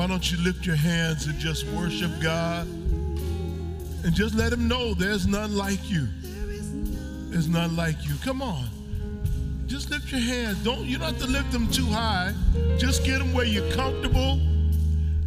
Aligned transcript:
Why 0.00 0.06
don't 0.06 0.32
you 0.32 0.38
lift 0.38 0.64
your 0.64 0.76
hands 0.76 1.26
and 1.26 1.38
just 1.38 1.66
worship 1.66 2.10
God? 2.22 2.66
And 2.66 4.14
just 4.14 4.34
let 4.34 4.50
him 4.50 4.66
know 4.66 4.94
there's 4.94 5.26
none 5.26 5.54
like 5.54 5.90
you. 5.90 6.08
There's 7.28 7.48
none 7.48 7.76
like 7.76 8.06
you. 8.08 8.14
Come 8.24 8.40
on. 8.40 8.64
Just 9.66 9.90
lift 9.90 10.10
your 10.10 10.22
hands. 10.22 10.64
Don't 10.64 10.86
you 10.86 10.96
don't 10.96 11.12
have 11.12 11.18
to 11.18 11.26
lift 11.26 11.52
them 11.52 11.70
too 11.70 11.84
high. 11.84 12.32
Just 12.78 13.04
get 13.04 13.18
them 13.18 13.34
where 13.34 13.44
you're 13.44 13.70
comfortable 13.72 14.40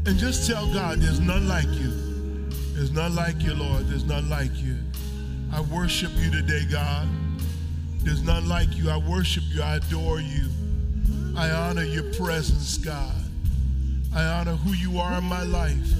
and 0.07 0.18
just 0.18 0.50
tell 0.50 0.66
God 0.74 0.98
there's 0.98 1.20
none 1.20 1.48
like 1.48 1.68
you. 1.68 1.92
There's 2.74 2.90
none 2.90 3.14
like 3.14 3.44
you, 3.44 3.54
Lord. 3.54 3.86
There's 3.86 4.05
none 4.05 4.28
like 4.28 4.55
you. 4.55 4.76
I 5.52 5.61
worship 5.61 6.10
you 6.16 6.32
today, 6.32 6.66
God. 6.66 7.08
There's 8.00 8.24
none 8.24 8.50
like 8.50 8.75
you. 8.75 8.89
I 8.89 8.97
worship 8.97 9.44
you. 9.52 9.61
I 9.61 9.75
adore 9.75 10.19
you. 10.19 10.47
I 11.38 11.52
honor 11.52 11.83
your 11.83 12.11
presence, 12.16 12.80
God. 12.80 13.22
I 14.16 14.24
honor 14.26 14.56
who 14.56 14.74
you 14.74 15.00
are 15.00 15.18
in 15.18 15.24
my 15.24 15.44
life. 15.44 15.94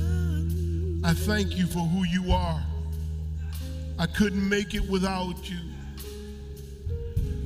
I 1.04 1.14
thank 1.14 1.58
you 1.58 1.66
for 1.66 1.80
who 1.80 2.06
you 2.06 2.32
are. 2.32 2.64
I 3.98 4.06
couldn't 4.06 4.48
make 4.48 4.74
it 4.74 4.88
without 4.90 5.50
you. 5.50 5.58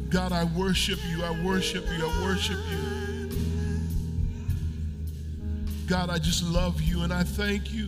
God, 0.10 0.32
I 0.32 0.44
worship 0.44 1.00
you. 1.10 1.24
I 1.24 1.32
worship 1.44 1.86
you. 1.98 2.06
I 2.06 2.24
worship 2.24 2.58
you. 2.70 3.30
God, 5.88 6.10
I 6.10 6.18
just 6.18 6.44
love 6.44 6.82
you 6.82 7.04
and 7.04 7.14
I 7.14 7.24
thank 7.24 7.74
you. 7.74 7.88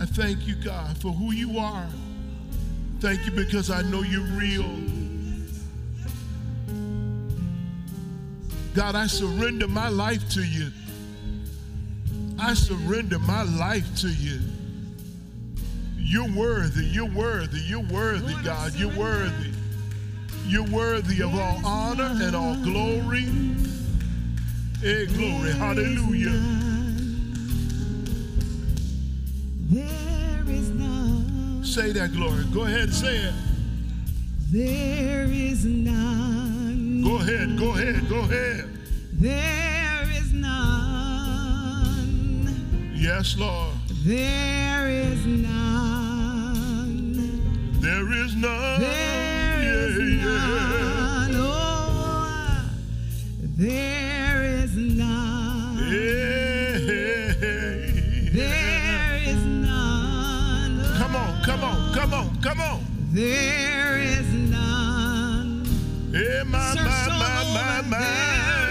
I 0.00 0.06
thank 0.06 0.46
you, 0.46 0.56
God, 0.56 0.96
for 0.98 1.12
who 1.12 1.32
you 1.32 1.58
are. 1.58 1.88
Thank 2.98 3.24
you 3.26 3.32
because 3.32 3.70
I 3.70 3.82
know 3.82 4.02
you're 4.02 4.22
real. 4.22 4.64
God, 8.74 8.96
I 8.96 9.06
surrender 9.06 9.68
my 9.68 9.88
life 9.88 10.28
to 10.30 10.42
you. 10.42 10.70
I 12.46 12.52
surrender 12.52 13.18
my 13.20 13.42
life 13.42 13.96
to 14.02 14.08
you. 14.08 14.38
You're 15.96 16.30
worthy, 16.36 16.84
you're 16.84 17.10
worthy, 17.10 17.58
you're 17.60 17.80
worthy, 17.80 18.34
God, 18.44 18.74
you're 18.74 18.94
worthy. 18.94 19.50
You're 20.46 20.66
worthy 20.66 21.22
of 21.22 21.34
all 21.34 21.64
honor 21.64 22.10
and 22.20 22.36
all 22.36 22.54
glory. 22.56 23.24
Hey, 24.82 25.06
glory, 25.06 25.52
hallelujah. 25.52 26.38
There 29.70 30.44
is 30.46 30.68
none. 30.68 31.64
Say 31.64 31.92
that, 31.92 32.12
glory. 32.12 32.44
Go 32.52 32.64
ahead 32.64 32.80
and 32.80 32.94
say 32.94 33.16
it. 33.16 33.34
There 34.50 35.24
is 35.24 35.64
none. 35.64 37.00
Go 37.02 37.16
ahead, 37.16 37.58
go 37.58 37.70
ahead, 37.70 38.06
go 38.10 38.18
ahead. 38.18 38.68
There 39.14 39.73
Yes, 43.04 43.36
Lord. 43.36 43.74
There 44.02 44.88
is 44.88 45.26
none. 45.26 47.12
There 47.78 48.12
is 48.24 48.34
none. 48.34 48.80
There 48.80 49.60
is 49.60 49.98
yeah, 49.98 50.24
none. 50.24 51.34
Oh, 51.34 52.70
there 53.42 54.42
is 54.42 54.74
none. 54.74 55.76
yeah. 55.92 56.78
There 58.32 59.16
is 59.26 59.44
none. 59.44 60.82
Come 60.96 61.14
on, 61.14 61.42
come 61.42 61.62
on, 61.62 61.92
come 61.92 62.14
on, 62.14 62.40
come 62.40 62.60
on. 62.62 62.86
There 63.12 63.98
is 63.98 64.32
none. 64.32 65.66
Hey, 66.10 66.42
my, 66.46 66.72
Search 66.72 66.86
my, 66.86 67.08
my, 67.18 67.82
my, 67.82 67.98
my. 67.98 68.63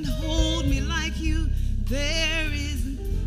Can 0.00 0.10
hold 0.12 0.64
me 0.66 0.80
like 0.80 1.18
you. 1.18 1.48
There 1.84 2.50
is 2.52 2.84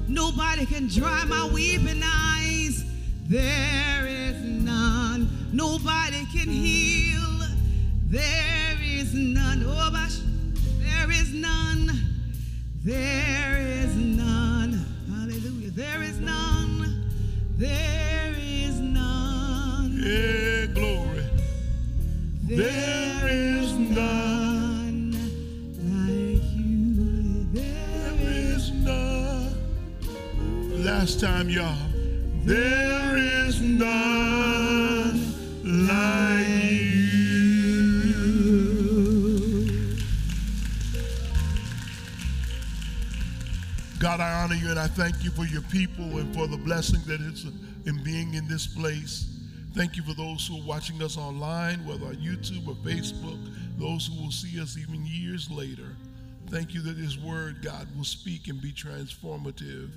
nobody 0.08 0.66
can 0.66 0.88
dry 0.88 1.26
my 1.26 1.50
weeping 1.54 2.02
eyes. 2.04 2.86
There 3.28 4.08
is 4.08 4.42
none. 4.42 5.30
Nobody 5.52 6.26
can 6.34 6.48
heal. 6.48 7.40
There 8.08 8.78
is 8.82 9.14
none. 9.14 9.66
Oh, 9.68 9.90
gosh. 9.92 10.20
There 10.80 11.12
is 11.12 11.34
none. 11.34 11.92
There 12.84 13.58
is 13.58 13.96
none. 13.96 14.86
Hallelujah. 15.10 15.72
There 15.72 16.04
is 16.04 16.20
none. 16.20 17.12
There 17.58 18.34
is 18.38 18.80
none. 18.80 20.02
Yeah, 20.04 20.66
glory. 20.68 21.26
There 22.44 23.28
is 23.28 23.51
Last 31.02 31.20
time, 31.20 31.50
y'all. 31.50 31.76
There 32.44 33.18
is 33.18 33.60
none 33.60 35.18
like 35.88 36.48
you. 38.06 39.98
God, 44.00 44.20
I 44.20 44.44
honor 44.44 44.54
you 44.54 44.70
and 44.70 44.78
I 44.78 44.86
thank 44.86 45.24
you 45.24 45.32
for 45.32 45.46
your 45.46 45.64
people 45.64 46.20
and 46.20 46.32
for 46.36 46.46
the 46.46 46.58
blessing 46.58 47.02
that 47.08 47.20
is 47.20 47.48
in 47.88 48.04
being 48.04 48.36
in 48.36 48.48
this 48.48 48.68
place. 48.68 49.26
Thank 49.74 49.98
you 49.98 50.04
for 50.04 50.14
those 50.14 50.46
who 50.46 50.60
are 50.60 50.68
watching 50.68 51.02
us 51.02 51.18
online, 51.18 51.84
whether 51.84 52.06
on 52.06 52.18
YouTube 52.18 52.68
or 52.68 52.76
Facebook, 52.86 53.40
those 53.80 54.06
who 54.06 54.22
will 54.22 54.32
see 54.32 54.62
us 54.62 54.78
even 54.78 55.04
years 55.08 55.50
later. 55.50 55.96
Thank 56.52 56.76
you 56.76 56.82
that 56.84 56.96
this 56.96 57.18
Word, 57.18 57.64
God, 57.64 57.88
will 57.98 58.04
speak 58.04 58.50
and 58.50 58.62
be 58.62 58.72
transformative 58.72 59.90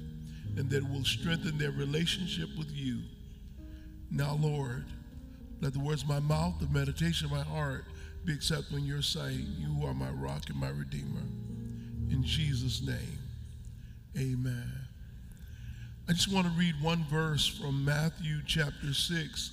and 0.56 0.70
that 0.70 0.88
will 0.88 1.04
strengthen 1.04 1.58
their 1.58 1.72
relationship 1.72 2.48
with 2.56 2.70
you. 2.70 3.00
Now, 4.10 4.38
Lord, 4.40 4.84
let 5.60 5.72
the 5.72 5.80
words 5.80 6.02
of 6.02 6.08
my 6.08 6.20
mouth, 6.20 6.54
the 6.60 6.68
meditation 6.68 7.26
of 7.26 7.32
my 7.32 7.42
heart 7.42 7.84
be 8.24 8.32
acceptable 8.32 8.78
in 8.78 8.84
your 8.84 9.02
sight. 9.02 9.40
You 9.58 9.84
are 9.86 9.94
my 9.94 10.10
rock 10.10 10.48
and 10.48 10.58
my 10.58 10.70
redeemer. 10.70 11.22
In 12.10 12.22
Jesus' 12.22 12.82
name, 12.82 13.18
amen. 14.16 14.70
I 16.08 16.12
just 16.12 16.32
want 16.32 16.46
to 16.46 16.52
read 16.52 16.74
one 16.82 17.04
verse 17.10 17.46
from 17.46 17.84
Matthew 17.84 18.40
chapter 18.46 18.92
6, 18.92 19.50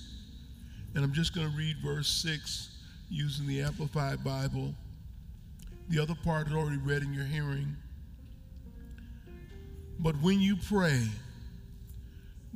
and 0.94 1.02
I'm 1.02 1.12
just 1.12 1.34
going 1.34 1.50
to 1.50 1.56
read 1.56 1.76
verse 1.82 2.08
6 2.08 2.68
using 3.08 3.46
the 3.46 3.62
Amplified 3.62 4.22
Bible. 4.22 4.74
The 5.88 5.98
other 5.98 6.14
part 6.22 6.48
is 6.48 6.54
already 6.54 6.76
read 6.76 7.02
in 7.02 7.12
your 7.12 7.24
hearing. 7.24 7.76
But 10.02 10.16
when 10.20 10.40
you 10.40 10.56
pray, 10.56 11.06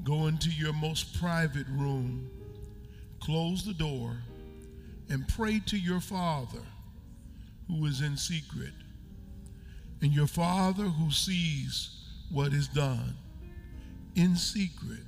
go 0.03 0.27
into 0.27 0.51
your 0.51 0.73
most 0.73 1.21
private 1.21 1.67
room, 1.69 2.29
close 3.21 3.65
the 3.65 3.73
door, 3.73 4.17
and 5.09 5.27
pray 5.29 5.61
to 5.67 5.79
your 5.79 6.01
Father 6.01 6.63
who 7.69 7.87
is 7.87 8.01
in 8.01 8.17
secret. 8.17 8.73
And 10.03 10.13
your 10.13 10.27
Father 10.27 10.83
who 10.83 11.13
sees 11.13 11.91
what 12.33 12.53
is 12.53 12.67
done 12.67 13.15
in 14.17 14.35
secret 14.35 15.05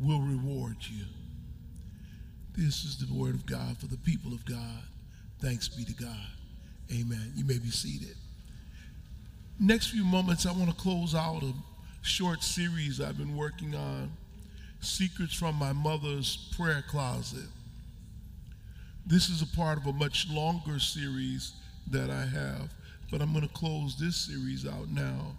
will 0.00 0.20
reward 0.20 0.76
you. 0.80 1.04
This 2.56 2.84
is 2.84 2.96
the 2.96 3.12
word 3.12 3.34
of 3.34 3.44
God 3.44 3.76
for 3.76 3.86
the 3.86 3.98
people 3.98 4.32
of 4.32 4.46
God. 4.46 4.82
Thanks 5.40 5.68
be 5.68 5.84
to 5.84 5.92
God. 5.92 6.26
Amen. 6.90 7.32
You 7.36 7.44
may 7.44 7.58
be 7.58 7.70
seated. 7.70 8.16
Next 9.60 9.88
few 9.88 10.04
moments, 10.04 10.46
I 10.46 10.52
want 10.52 10.70
to 10.70 10.76
close 10.76 11.16
out 11.16 11.42
a 11.42 11.52
short 12.02 12.44
series 12.44 13.00
I've 13.00 13.18
been 13.18 13.36
working 13.36 13.74
on 13.74 14.12
Secrets 14.80 15.34
from 15.34 15.56
My 15.56 15.72
Mother's 15.72 16.48
Prayer 16.56 16.84
Closet. 16.88 17.48
This 19.04 19.28
is 19.28 19.42
a 19.42 19.56
part 19.56 19.76
of 19.76 19.86
a 19.86 19.92
much 19.92 20.28
longer 20.30 20.78
series 20.78 21.54
that 21.90 22.08
I 22.08 22.24
have, 22.26 22.72
but 23.10 23.20
I'm 23.20 23.32
going 23.32 23.48
to 23.48 23.52
close 23.52 23.96
this 23.98 24.14
series 24.14 24.64
out 24.64 24.90
now. 24.90 25.34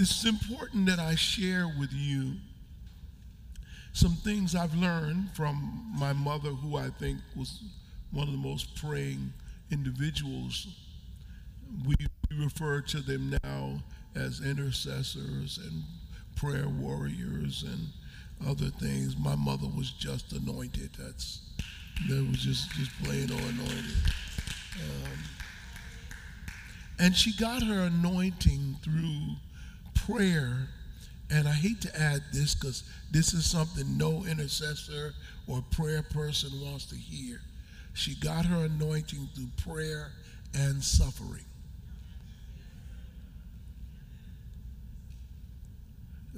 It's 0.00 0.24
important 0.24 0.86
that 0.86 0.98
I 0.98 1.14
share 1.14 1.72
with 1.78 1.92
you 1.92 2.32
some 3.92 4.16
things 4.24 4.56
I've 4.56 4.74
learned 4.74 5.30
from 5.36 5.92
my 5.96 6.12
mother, 6.12 6.48
who 6.48 6.76
I 6.76 6.88
think 6.88 7.18
was 7.36 7.62
one 8.10 8.26
of 8.26 8.32
the 8.32 8.40
most 8.40 8.74
praying 8.74 9.32
individuals. 9.70 10.66
We 11.86 11.94
refer 12.38 12.80
to 12.80 13.00
them 13.00 13.36
now 13.42 13.82
as 14.14 14.40
intercessors 14.40 15.58
and 15.58 15.82
prayer 16.36 16.68
warriors 16.68 17.64
and 17.66 17.88
other 18.48 18.70
things. 18.70 19.16
My 19.16 19.36
mother 19.36 19.68
was 19.76 19.90
just 19.92 20.32
anointed. 20.32 20.90
That's 20.98 21.40
that 22.08 22.26
was 22.28 22.38
just 22.38 22.70
just 22.72 22.90
plain 23.02 23.30
old 23.30 23.40
anointed. 23.40 23.96
Um, 24.76 25.18
and 26.98 27.16
she 27.16 27.36
got 27.36 27.62
her 27.62 27.80
anointing 27.86 28.76
through 28.82 29.36
prayer. 29.94 30.68
And 31.30 31.48
I 31.48 31.52
hate 31.52 31.80
to 31.82 32.00
add 32.00 32.22
this 32.32 32.54
because 32.54 32.84
this 33.10 33.32
is 33.32 33.46
something 33.46 33.96
no 33.96 34.24
intercessor 34.28 35.14
or 35.46 35.64
prayer 35.70 36.02
person 36.02 36.50
wants 36.62 36.84
to 36.86 36.96
hear. 36.96 37.40
She 37.94 38.14
got 38.16 38.44
her 38.44 38.66
anointing 38.66 39.28
through 39.34 39.48
prayer 39.64 40.12
and 40.54 40.82
suffering. 40.82 41.44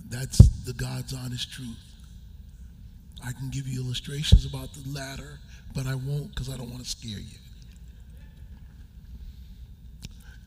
That's 0.09 0.39
the 0.65 0.73
God's 0.73 1.15
honest 1.15 1.51
truth. 1.53 1.79
I 3.25 3.33
can 3.33 3.51
give 3.51 3.67
you 3.67 3.83
illustrations 3.83 4.45
about 4.45 4.69
the 4.75 4.89
latter, 4.93 5.39
but 5.75 5.87
I 5.87 5.95
won't 5.95 6.31
because 6.31 6.49
I 6.49 6.57
don't 6.57 6.71
want 6.71 6.85
to 6.85 6.89
scare 6.89 7.19
you. 7.19 7.39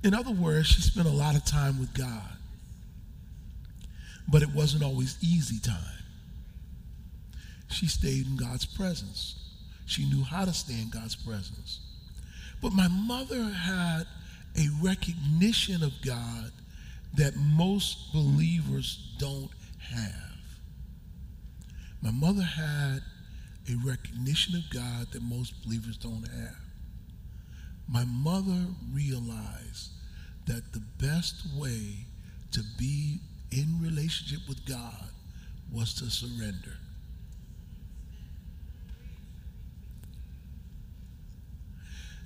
In 0.03 0.13
other 0.13 0.31
words, 0.31 0.67
she 0.67 0.81
spent 0.81 1.07
a 1.07 1.11
lot 1.11 1.35
of 1.35 1.43
time 1.43 1.79
with 1.79 1.93
God, 1.93 2.37
but 4.27 4.41
it 4.41 4.49
wasn't 4.53 4.83
always 4.83 5.17
easy 5.21 5.59
time. 5.59 6.03
She 7.69 7.87
stayed 7.87 8.27
in 8.27 8.37
God's 8.37 8.65
presence. 8.65 9.35
She 9.85 10.07
knew 10.09 10.23
how 10.23 10.45
to 10.45 10.53
stay 10.53 10.79
in 10.79 10.89
God's 10.89 11.15
presence. 11.15 11.79
But 12.61 12.73
my 12.73 12.87
mother 12.87 13.43
had 13.43 14.03
a 14.55 14.67
recognition 14.81 15.83
of 15.83 15.93
God 16.05 16.51
that 17.15 17.35
most 17.35 18.13
believers 18.13 19.15
don't 19.17 19.49
have. 19.79 20.27
My 22.01 22.11
mother 22.11 22.43
had 22.43 22.99
a 23.69 23.75
recognition 23.85 24.55
of 24.55 24.63
God 24.71 25.07
that 25.11 25.21
most 25.21 25.63
believers 25.63 25.97
don't 25.97 26.27
have. 26.27 26.55
My 27.89 28.05
mother 28.05 28.67
realized 28.93 29.91
that 30.45 30.73
the 30.73 30.81
best 30.99 31.45
way 31.57 32.05
to 32.51 32.61
be 32.77 33.19
in 33.51 33.79
relationship 33.81 34.39
with 34.47 34.65
God 34.65 35.09
was 35.71 35.93
to 35.95 36.09
surrender. 36.09 36.77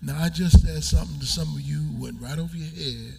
Now, 0.03 0.19
I 0.19 0.29
just 0.29 0.61
said 0.61 0.83
something 0.83 1.19
to 1.19 1.25
some 1.27 1.53
of 1.55 1.61
you 1.61 1.85
went 1.99 2.19
right 2.21 2.39
over 2.39 2.55
your 2.55 2.67
head. 2.67 3.17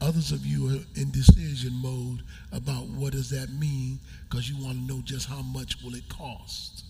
Others 0.00 0.32
of 0.32 0.46
you 0.46 0.68
are 0.68 0.80
in 0.96 1.10
decision 1.10 1.74
mode 1.74 2.22
about 2.52 2.86
what 2.88 3.12
does 3.12 3.28
that 3.30 3.50
mean 3.50 3.98
because 4.28 4.48
you 4.48 4.62
want 4.62 4.78
to 4.78 4.94
know 4.94 5.02
just 5.04 5.28
how 5.28 5.42
much 5.42 5.76
will 5.82 5.94
it 5.94 6.08
cost. 6.08 6.84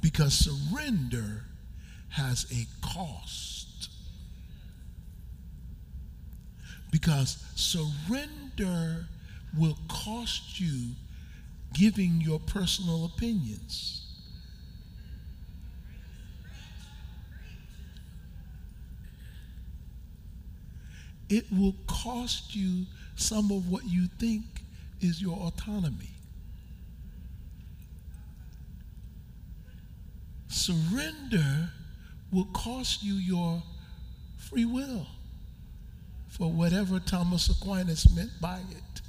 Because 0.00 0.34
surrender 0.34 1.42
has 2.10 2.46
a 2.52 2.66
cost. 2.86 3.90
Because 6.92 7.44
surrender 7.56 9.06
will 9.58 9.76
cost 9.88 10.60
you 10.60 10.90
giving 11.72 12.20
your 12.20 12.38
personal 12.38 13.04
opinions. 13.04 14.05
It 21.28 21.46
will 21.50 21.74
cost 21.86 22.54
you 22.54 22.86
some 23.16 23.50
of 23.50 23.68
what 23.70 23.84
you 23.84 24.06
think 24.18 24.44
is 25.00 25.20
your 25.20 25.36
autonomy. 25.36 26.10
Surrender 30.48 31.70
will 32.32 32.46
cost 32.46 33.02
you 33.02 33.14
your 33.14 33.62
free 34.36 34.64
will 34.64 35.06
for 36.28 36.50
whatever 36.50 37.00
Thomas 37.00 37.48
Aquinas 37.48 38.14
meant 38.14 38.30
by 38.40 38.58
it. 38.70 39.00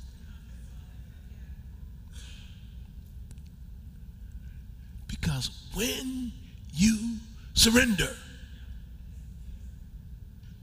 Because 5.08 5.50
when 5.74 6.32
you 6.74 7.18
surrender, 7.54 8.16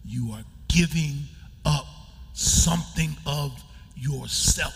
you 0.05 0.33
are 0.33 0.45
giving 0.69 1.25
something 2.45 3.17
of 3.27 3.63
yourself. 3.97 4.75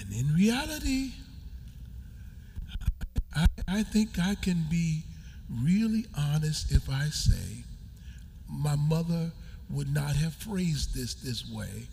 And 0.00 0.12
in 0.12 0.34
reality, 0.34 1.10
I, 3.34 3.46
I 3.66 3.82
think 3.82 4.18
I 4.18 4.34
can 4.36 4.64
be 4.70 5.02
really 5.50 6.06
honest 6.16 6.72
if 6.72 6.88
I 6.88 7.06
say 7.06 7.64
my 8.48 8.76
mother 8.76 9.32
would 9.70 9.92
not 9.92 10.16
have 10.16 10.34
phrased 10.34 10.94
this 10.94 11.14
this 11.14 11.48
way, 11.50 11.88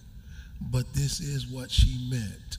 but 0.61 0.93
this 0.93 1.19
is 1.19 1.47
what 1.47 1.71
she 1.71 2.07
meant. 2.09 2.57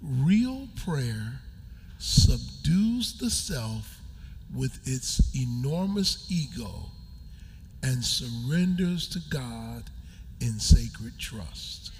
Real 0.00 0.68
prayer 0.84 1.40
subdues 1.98 3.18
the 3.18 3.30
self 3.30 4.01
with 4.54 4.80
its 4.86 5.34
enormous 5.34 6.26
ego 6.30 6.90
and 7.82 8.04
surrenders 8.04 9.08
to 9.08 9.20
God 9.30 9.84
in 10.40 10.58
sacred 10.58 11.18
trust. 11.18 11.92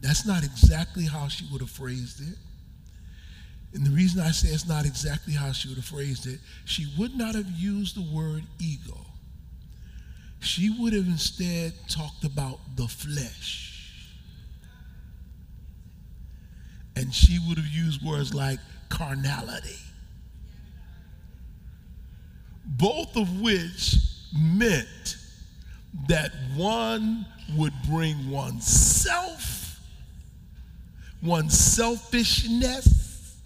That's 0.00 0.26
not 0.26 0.44
exactly 0.44 1.04
how 1.04 1.28
she 1.28 1.44
would 1.52 1.60
have 1.60 1.70
phrased 1.70 2.20
it. 2.20 2.36
And 3.74 3.84
the 3.84 3.90
reason 3.90 4.20
I 4.20 4.30
say 4.30 4.48
it's 4.48 4.66
not 4.66 4.86
exactly 4.86 5.34
how 5.34 5.52
she 5.52 5.68
would 5.68 5.76
have 5.76 5.84
phrased 5.84 6.26
it, 6.26 6.40
she 6.64 6.86
would 6.98 7.14
not 7.14 7.34
have 7.34 7.50
used 7.50 7.96
the 7.96 8.16
word 8.16 8.44
ego. 8.58 9.04
She 10.40 10.70
would 10.78 10.92
have 10.92 11.06
instead 11.06 11.74
talked 11.88 12.24
about 12.24 12.60
the 12.76 12.86
flesh. 12.86 13.67
And 17.08 17.14
she 17.14 17.38
would 17.48 17.56
have 17.56 17.68
used 17.68 18.04
words 18.04 18.34
like 18.34 18.58
carnality. 18.90 19.78
Both 22.66 23.16
of 23.16 23.40
which 23.40 23.96
meant 24.38 25.16
that 26.06 26.32
one 26.54 27.24
would 27.56 27.72
bring 27.88 28.30
oneself, 28.30 29.80
one's 31.22 31.58
selfishness, 31.58 33.38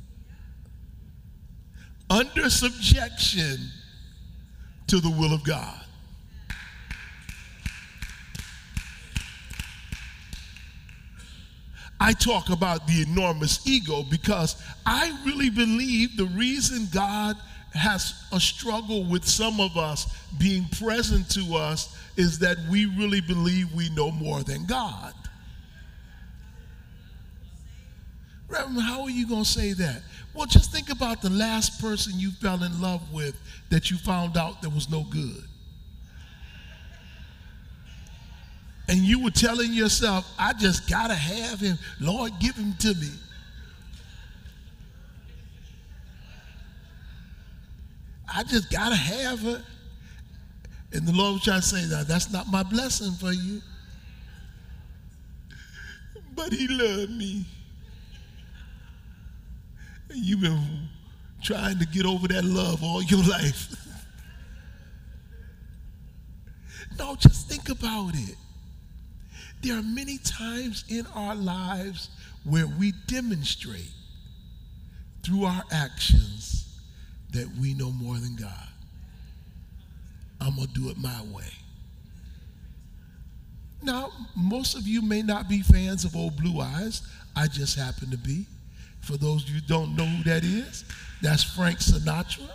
under 2.10 2.50
subjection 2.50 3.58
to 4.88 4.98
the 4.98 5.08
will 5.08 5.32
of 5.32 5.44
God. 5.44 5.81
I 12.04 12.14
talk 12.14 12.50
about 12.50 12.88
the 12.88 13.02
enormous 13.02 13.64
ego 13.64 14.02
because 14.02 14.60
I 14.84 15.16
really 15.24 15.50
believe 15.50 16.16
the 16.16 16.24
reason 16.24 16.88
God 16.92 17.36
has 17.74 18.24
a 18.32 18.40
struggle 18.40 19.04
with 19.04 19.24
some 19.24 19.60
of 19.60 19.76
us 19.76 20.12
being 20.36 20.66
present 20.80 21.30
to 21.30 21.54
us 21.54 21.96
is 22.16 22.40
that 22.40 22.56
we 22.68 22.86
really 22.86 23.20
believe 23.20 23.72
we 23.72 23.88
know 23.90 24.10
more 24.10 24.42
than 24.42 24.66
God. 24.66 25.14
Reverend, 28.48 28.80
how 28.80 29.02
are 29.02 29.10
you 29.10 29.28
going 29.28 29.44
to 29.44 29.48
say 29.48 29.72
that? 29.72 30.02
Well, 30.34 30.46
just 30.46 30.72
think 30.72 30.90
about 30.90 31.22
the 31.22 31.30
last 31.30 31.80
person 31.80 32.14
you 32.16 32.32
fell 32.32 32.64
in 32.64 32.82
love 32.82 33.12
with 33.12 33.40
that 33.70 33.92
you 33.92 33.96
found 33.96 34.36
out 34.36 34.60
that 34.62 34.70
was 34.70 34.90
no 34.90 35.04
good. 35.04 35.44
And 38.92 39.00
you 39.00 39.18
were 39.18 39.30
telling 39.30 39.72
yourself, 39.72 40.30
I 40.38 40.52
just 40.52 40.86
got 40.86 41.06
to 41.06 41.14
have 41.14 41.60
him. 41.60 41.78
Lord, 41.98 42.30
give 42.38 42.54
him 42.54 42.74
to 42.80 42.88
me. 42.88 43.08
I 48.34 48.42
just 48.42 48.70
got 48.70 48.90
to 48.90 48.94
have 48.94 49.40
her. 49.40 49.64
And 50.92 51.08
the 51.08 51.12
Lord 51.12 51.32
was 51.32 51.42
trying 51.42 51.62
to 51.62 51.66
say, 51.66 51.86
now 51.88 52.02
that's 52.02 52.30
not 52.30 52.48
my 52.48 52.62
blessing 52.62 53.12
for 53.12 53.32
you. 53.32 53.62
but 56.36 56.52
he 56.52 56.68
loved 56.68 57.12
me. 57.12 57.46
And 60.10 60.18
you've 60.18 60.42
been 60.42 60.86
trying 61.42 61.78
to 61.78 61.86
get 61.86 62.04
over 62.04 62.28
that 62.28 62.44
love 62.44 62.84
all 62.84 63.02
your 63.02 63.24
life. 63.26 63.74
no, 66.98 67.16
just 67.16 67.48
think 67.48 67.70
about 67.70 68.14
it. 68.14 68.36
There 69.62 69.78
are 69.78 69.82
many 69.82 70.18
times 70.18 70.84
in 70.88 71.06
our 71.14 71.34
lives 71.34 72.10
where 72.44 72.66
we 72.66 72.92
demonstrate 73.06 73.92
through 75.22 75.44
our 75.44 75.62
actions 75.70 76.80
that 77.32 77.48
we 77.60 77.74
know 77.74 77.92
more 77.92 78.16
than 78.16 78.34
God. 78.34 78.68
I'm 80.40 80.56
going 80.56 80.66
to 80.66 80.74
do 80.74 80.90
it 80.90 80.98
my 80.98 81.22
way. 81.32 81.46
Now, 83.82 84.10
most 84.36 84.74
of 84.76 84.86
you 84.86 85.00
may 85.00 85.22
not 85.22 85.48
be 85.48 85.62
fans 85.62 86.04
of 86.04 86.16
Old 86.16 86.36
Blue 86.36 86.60
Eyes. 86.60 87.02
I 87.36 87.46
just 87.46 87.78
happen 87.78 88.10
to 88.10 88.18
be. 88.18 88.46
For 89.00 89.16
those 89.16 89.44
of 89.44 89.50
you 89.50 89.60
who 89.60 89.66
don't 89.66 89.96
know 89.96 90.04
who 90.04 90.24
that 90.24 90.44
is, 90.44 90.84
that's 91.20 91.42
Frank 91.42 91.78
Sinatra. 91.78 92.48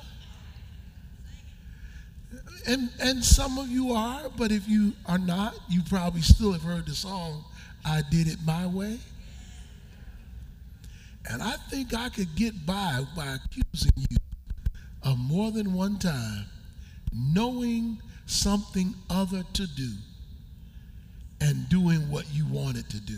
And, 2.68 2.90
and 3.00 3.24
some 3.24 3.58
of 3.58 3.70
you 3.70 3.94
are, 3.94 4.24
but 4.38 4.52
if 4.52 4.68
you 4.68 4.92
are 5.06 5.18
not, 5.18 5.56
you 5.70 5.82
probably 5.90 6.22
still 6.22 6.52
have 6.52 6.64
heard 6.64 6.86
the 6.86 6.94
song, 6.94 7.46
I 7.86 8.02
Did 8.12 8.28
It 8.28 8.40
My 8.46 8.68
Way. 8.68 9.00
And 11.30 11.42
I 11.42 11.56
think 11.70 11.94
I 11.94 12.10
could 12.10 12.36
get 12.36 12.66
by 12.66 13.06
by 13.16 13.36
accusing 13.36 13.92
you 14.10 14.18
of 15.04 15.18
more 15.18 15.52
than 15.52 15.74
one 15.74 15.98
time 15.98 16.46
knowing 17.14 18.02
something 18.26 18.94
other 19.10 19.44
to 19.54 19.68
do 19.68 19.92
and 21.40 21.70
doing 21.70 22.10
what 22.10 22.26
you 22.34 22.46
wanted 22.48 22.90
to 22.90 23.00
do. 23.00 23.18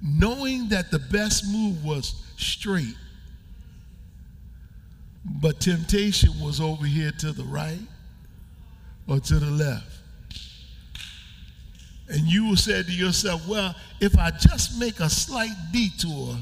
Knowing 0.00 0.68
that 0.68 0.90
the 0.90 0.98
best 0.98 1.44
move 1.50 1.84
was 1.84 2.22
straight, 2.36 2.96
but 5.24 5.60
temptation 5.60 6.30
was 6.40 6.60
over 6.60 6.84
here 6.84 7.12
to 7.18 7.32
the 7.32 7.44
right 7.44 7.78
or 9.08 9.20
to 9.20 9.38
the 9.38 9.50
left. 9.50 9.86
And 12.08 12.26
you 12.26 12.46
will 12.46 12.56
say 12.56 12.82
to 12.82 12.92
yourself, 12.92 13.46
well, 13.48 13.74
if 14.00 14.18
I 14.18 14.30
just 14.30 14.78
make 14.78 15.00
a 15.00 15.08
slight 15.08 15.54
detour, 15.72 16.36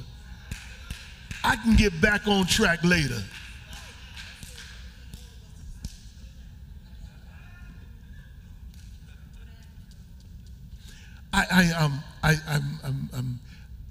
I 1.44 1.56
can 1.56 1.76
get 1.76 2.00
back 2.00 2.26
on 2.26 2.46
track 2.46 2.82
later. 2.82 3.22
I, 11.32 11.44
I, 11.50 11.82
um, 11.82 12.02
I, 12.22 12.34
I'm, 12.48 12.80
I'm, 12.82 13.10
I'm, 13.14 13.40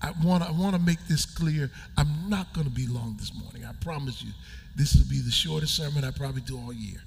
I 0.01 0.11
want 0.21 0.75
to 0.75 0.81
make 0.81 0.99
this 1.07 1.25
clear. 1.25 1.71
I'm 1.97 2.29
not 2.29 2.53
going 2.53 2.65
to 2.65 2.73
be 2.73 2.87
long 2.87 3.15
this 3.17 3.33
morning. 3.33 3.65
I 3.65 3.71
promise 3.81 4.21
you. 4.23 4.31
This 4.75 4.95
will 4.95 5.09
be 5.09 5.19
the 5.19 5.31
shortest 5.31 5.75
sermon 5.75 6.03
I 6.03 6.11
probably 6.11 6.41
do 6.41 6.57
all 6.57 6.73
year. 6.73 7.01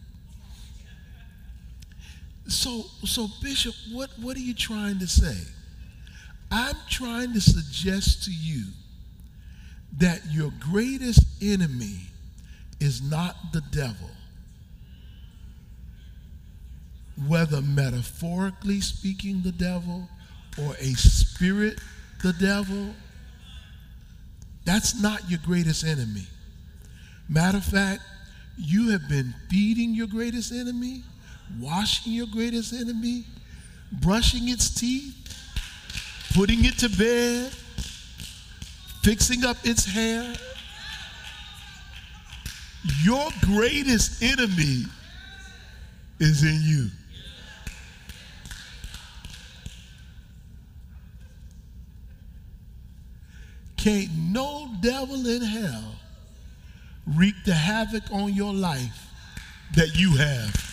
So, 2.49 2.85
so 3.05 3.29
Bishop, 3.43 3.75
what, 3.93 4.11
what 4.21 4.37
are 4.37 4.41
you 4.41 4.55
trying 4.55 4.99
to 4.99 5.07
say? 5.07 5.39
I'm 6.51 6.77
trying 6.91 7.33
to 7.33 7.41
suggest 7.41 8.25
to 8.25 8.31
you 8.31 8.65
that 9.99 10.21
your 10.31 10.53
greatest 10.61 11.25
enemy 11.43 12.01
is 12.81 13.01
not 13.01 13.37
the 13.53 13.63
devil, 13.71 14.11
whether 17.27 17.63
metaphorically 17.63 18.81
speaking, 18.81 19.43
the 19.43 19.53
devil, 19.53 20.09
or 20.59 20.75
a 20.79 20.93
spirit, 20.95 21.81
the 22.23 22.33
devil. 22.35 22.95
That's 24.65 25.01
not 25.01 25.31
your 25.31 25.41
greatest 25.45 25.85
enemy. 25.85 26.27
Matter 27.29 27.59
of 27.59 27.65
fact, 27.65 28.03
you 28.57 28.91
have 28.91 29.09
been 29.09 29.35
feeding 29.49 29.95
your 29.95 30.07
greatest 30.07 30.53
enemy, 30.53 31.03
washing 31.59 32.13
your 32.13 32.27
greatest 32.27 32.73
enemy, 32.73 33.25
brushing 33.93 34.49
its 34.49 34.69
teeth, 34.75 35.15
putting 36.35 36.65
it 36.65 36.79
to 36.79 36.89
bed, 36.91 37.51
fixing 39.03 39.45
up 39.45 39.57
its 39.65 39.85
hair. 39.85 40.35
Your 43.03 43.29
greatest 43.43 44.23
enemy 44.23 44.85
is 46.19 46.43
in 46.43 46.61
you. 46.63 46.89
Can't 53.77 54.11
no 54.17 54.71
devil 54.81 55.27
in 55.27 55.43
hell 55.43 55.97
wreak 57.07 57.35
the 57.45 57.55
havoc 57.55 58.05
on 58.13 58.33
your 58.33 58.53
life 58.53 59.07
that 59.75 59.97
you 59.99 60.17
have. 60.17 60.69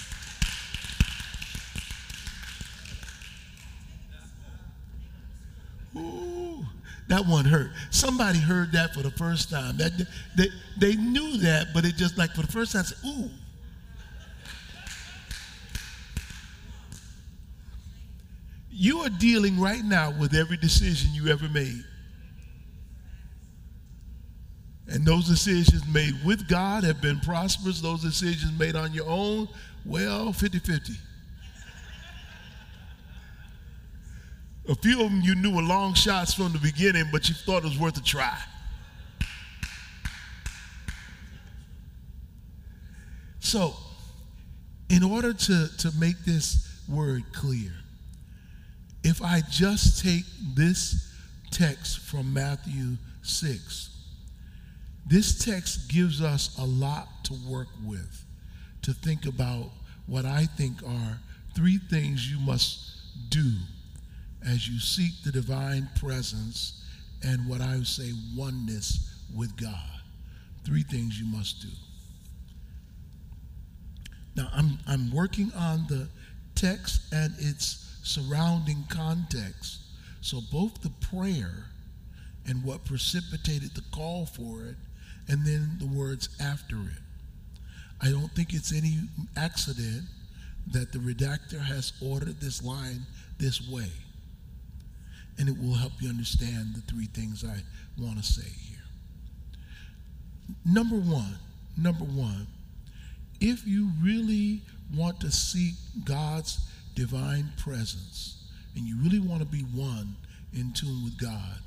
Ooh, 5.96 6.66
that 7.08 7.26
one 7.26 7.46
hurt. 7.46 7.72
Somebody 7.90 8.40
heard 8.40 8.72
that 8.74 8.94
for 8.94 9.02
the 9.02 9.12
first 9.12 9.50
time. 9.50 9.78
That 9.78 9.92
they, 10.36 10.48
they 10.78 10.96
knew 10.96 11.38
that, 11.38 11.68
but 11.74 11.86
it 11.86 11.96
just 11.96 12.18
like 12.18 12.32
for 12.32 12.42
the 12.42 12.52
first 12.52 12.74
time, 12.74 12.84
said, 12.84 12.98
ooh. 13.08 13.30
You 18.72 19.00
are 19.00 19.10
dealing 19.10 19.60
right 19.60 19.84
now 19.84 20.12
with 20.12 20.34
every 20.34 20.56
decision 20.56 21.10
you 21.14 21.28
ever 21.28 21.50
made. 21.50 21.84
And 24.90 25.06
those 25.06 25.28
decisions 25.28 25.84
made 25.88 26.14
with 26.26 26.48
God 26.48 26.84
have 26.84 27.00
been 27.02 27.20
prosperous. 27.20 27.80
Those 27.80 28.02
decisions 28.02 28.58
made 28.58 28.76
on 28.76 28.92
your 28.92 29.08
own, 29.08 29.48
well, 29.86 30.34
50 30.34 30.60
50. 30.60 30.94
A 34.70 34.76
few 34.76 35.04
of 35.04 35.10
them 35.10 35.22
you 35.22 35.36
knew 35.36 35.56
were 35.56 35.64
long 35.64 35.94
shots 35.94 36.34
from 36.34 36.54
the 36.54 36.60
beginning, 36.60 37.06
but 37.12 37.28
you 37.28 37.36
thought 37.36 37.64
it 37.64 37.66
was 37.66 37.80
worth 37.80 37.98
a 37.98 38.04
try. 38.04 38.38
So, 43.40 43.76
in 44.90 45.04
order 45.04 45.34
to, 45.34 45.68
to 45.78 45.92
make 46.00 46.20
this 46.26 46.68
word 46.88 47.24
clear, 47.34 47.72
if 49.04 49.24
I 49.24 49.42
just 49.50 50.04
take 50.04 50.26
this 50.56 51.12
text 51.52 52.00
from 52.00 52.32
Matthew 52.32 52.98
6, 53.24 53.90
this 55.10 55.44
text 55.44 55.90
gives 55.90 56.22
us 56.22 56.56
a 56.60 56.64
lot 56.64 57.08
to 57.24 57.34
work 57.48 57.68
with, 57.84 58.26
to 58.84 58.94
think 58.94 59.26
about 59.26 59.72
what 60.06 60.24
I 60.24 60.46
think 60.46 60.84
are 60.84 61.20
three 61.56 61.80
things 61.90 62.32
you 62.32 62.40
must 62.40 62.92
do 63.30 63.54
as 64.48 64.70
you 64.70 64.80
seek 64.80 65.12
the 65.24 65.32
divine 65.32 65.90
presence 66.00 66.86
and 67.24 67.50
what 67.50 67.60
I 67.60 67.76
would 67.76 67.88
say 67.88 68.12
oneness 68.36 69.12
with 69.36 69.58
God. 69.58 70.00
Three 70.64 70.84
things 70.84 71.20
you 71.20 71.26
must 71.26 71.60
do. 71.64 71.70
Now, 74.36 74.50
I'm, 74.54 74.78
I'm 74.88 75.12
working 75.12 75.52
on 75.58 75.88
the 75.90 76.08
text 76.54 77.02
and 77.12 77.34
its 77.40 77.98
surrounding 78.04 78.86
context. 78.90 79.80
So, 80.22 80.40
both 80.52 80.82
the 80.84 80.92
prayer 81.10 81.66
and 82.46 82.64
what 82.64 82.86
precipitated 82.86 83.74
the 83.74 83.84
call 83.92 84.28
for 84.28 84.66
it 84.66 84.76
and 85.30 85.46
then 85.46 85.78
the 85.80 85.86
words 85.86 86.30
after 86.42 86.76
it. 86.76 87.04
I 88.02 88.10
don't 88.10 88.32
think 88.32 88.54
it's 88.54 88.74
any 88.74 88.98
accident 89.38 90.04
that 90.72 90.92
the 90.92 91.00
redactor 91.00 91.60
has 91.60 91.94
ordered 92.02 92.42
this 92.42 92.64
line 92.64 93.06
this 93.38 93.68
way. 93.70 93.92
And 95.38 95.48
it 95.48 95.58
will 95.58 95.76
help 95.76 95.94
you 96.00 96.10
understand 96.10 96.76
the 96.76 96.82
three 96.82 97.06
things 97.06 97.46
I 97.46 97.62
want 98.02 98.18
to 98.18 98.24
say 98.24 98.50
here. 98.68 98.78
Number 100.66 100.96
one, 100.96 101.38
number 101.78 102.04
one, 102.04 102.48
if 103.40 103.66
you 103.66 103.90
really 104.02 104.62
want 104.96 105.20
to 105.22 105.32
seek 105.32 105.76
God's 106.04 106.60
divine 106.96 107.52
presence 107.58 108.44
and 108.76 108.86
you 108.86 108.98
really 109.02 109.20
want 109.20 109.42
to 109.42 109.46
be 109.46 109.62
one 109.62 110.16
in 110.54 110.74
tune 110.74 111.04
with 111.06 111.18
God, 111.18 111.60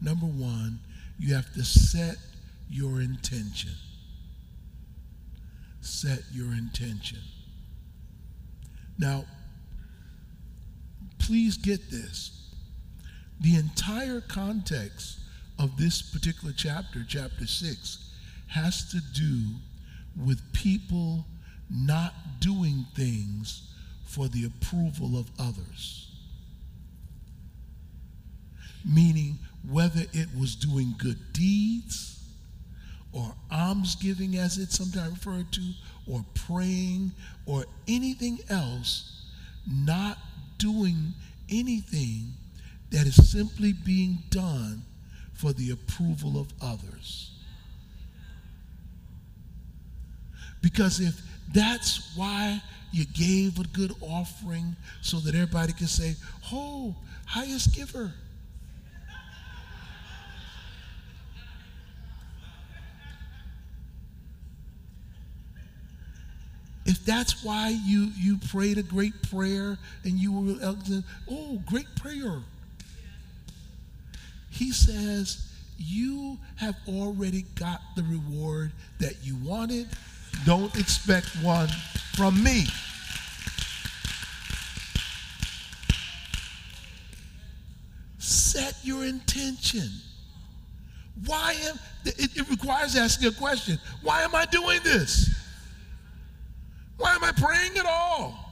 number 0.00 0.26
one, 0.26 0.78
you 1.18 1.34
have 1.34 1.52
to 1.54 1.64
set 1.64 2.16
your 2.68 3.00
intention. 3.00 3.72
Set 5.80 6.20
your 6.32 6.52
intention. 6.52 7.18
Now, 8.98 9.24
please 11.18 11.56
get 11.56 11.90
this. 11.90 12.50
The 13.40 13.56
entire 13.56 14.20
context 14.20 15.20
of 15.58 15.76
this 15.76 16.02
particular 16.02 16.54
chapter, 16.56 17.04
chapter 17.06 17.46
6, 17.46 18.10
has 18.48 18.90
to 18.90 19.00
do 19.14 19.42
with 20.24 20.40
people 20.52 21.26
not 21.70 22.14
doing 22.40 22.86
things 22.94 23.72
for 24.04 24.28
the 24.28 24.46
approval 24.46 25.18
of 25.18 25.30
others. 25.38 26.06
meaning 28.86 29.38
whether 29.68 30.02
it 30.12 30.28
was 30.38 30.54
doing 30.54 30.94
good 30.98 31.18
deeds 31.32 32.15
or 33.16 33.34
almsgiving, 33.50 34.36
as 34.36 34.58
it's 34.58 34.76
sometimes 34.76 35.12
referred 35.12 35.50
to, 35.50 35.62
or 36.06 36.22
praying 36.34 37.10
or 37.46 37.64
anything 37.88 38.38
else, 38.50 39.24
not 39.66 40.18
doing 40.58 41.14
anything 41.50 42.34
that 42.90 43.06
is 43.06 43.30
simply 43.30 43.72
being 43.72 44.18
done 44.28 44.82
for 45.32 45.54
the 45.54 45.70
approval 45.70 46.38
of 46.38 46.48
others. 46.60 47.30
Because 50.60 51.00
if 51.00 51.18
that's 51.54 52.12
why 52.16 52.60
you 52.92 53.06
gave 53.06 53.58
a 53.58 53.64
good 53.68 53.92
offering 54.02 54.76
so 55.00 55.18
that 55.20 55.34
everybody 55.34 55.72
can 55.72 55.86
say, 55.86 56.14
Oh, 56.52 56.94
highest 57.24 57.74
giver. 57.74 58.12
That's 67.06 67.44
why 67.44 67.68
you, 67.84 68.10
you 68.18 68.36
prayed 68.50 68.78
a 68.78 68.82
great 68.82 69.14
prayer 69.30 69.78
and 70.04 70.18
you 70.18 70.32
were, 70.32 70.74
oh, 71.30 71.62
great 71.64 71.86
prayer. 71.94 72.40
He 74.50 74.72
says, 74.72 75.46
you 75.78 76.38
have 76.56 76.74
already 76.88 77.44
got 77.54 77.80
the 77.94 78.02
reward 78.02 78.72
that 78.98 79.14
you 79.22 79.36
wanted. 79.36 79.86
Don't 80.44 80.74
expect 80.76 81.28
one 81.42 81.68
from 82.14 82.42
me. 82.42 82.64
Set 88.18 88.74
your 88.82 89.04
intention. 89.04 89.88
Why 91.24 91.54
am 91.68 91.78
it, 92.04 92.36
it 92.36 92.50
requires 92.50 92.96
asking 92.96 93.28
a 93.28 93.32
question. 93.32 93.78
Why 94.02 94.22
am 94.22 94.34
I 94.34 94.46
doing 94.46 94.80
this? 94.82 95.35
Why 96.96 97.14
am 97.14 97.24
I 97.24 97.32
praying 97.32 97.76
at 97.78 97.86
all? 97.86 98.46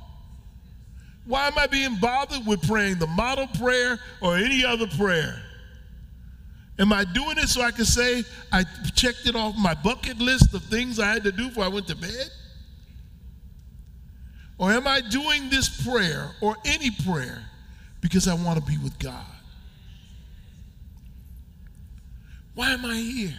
Why 1.26 1.46
am 1.46 1.56
I 1.56 1.66
being 1.66 1.96
bothered 1.96 2.46
with 2.46 2.66
praying 2.66 2.98
the 2.98 3.06
model 3.06 3.46
prayer 3.58 3.98
or 4.20 4.36
any 4.36 4.64
other 4.64 4.86
prayer? 4.86 5.40
Am 6.78 6.92
I 6.92 7.04
doing 7.04 7.38
it 7.38 7.48
so 7.48 7.62
I 7.62 7.70
can 7.70 7.84
say 7.84 8.24
I 8.52 8.64
checked 8.94 9.26
it 9.26 9.36
off 9.36 9.56
my 9.56 9.74
bucket 9.74 10.18
list 10.18 10.52
of 10.54 10.62
things 10.64 10.98
I 10.98 11.06
had 11.06 11.24
to 11.24 11.32
do 11.32 11.48
before 11.48 11.64
I 11.64 11.68
went 11.68 11.86
to 11.88 11.96
bed? 11.96 12.30
Or 14.58 14.70
am 14.72 14.86
I 14.86 15.00
doing 15.00 15.48
this 15.50 15.82
prayer 15.84 16.30
or 16.40 16.56
any 16.64 16.90
prayer 16.90 17.44
because 18.00 18.28
I 18.28 18.34
want 18.34 18.58
to 18.58 18.64
be 18.70 18.76
with 18.78 18.98
God? 18.98 19.24
Why 22.54 22.70
am 22.70 22.84
I 22.84 22.94
here? 22.94 23.34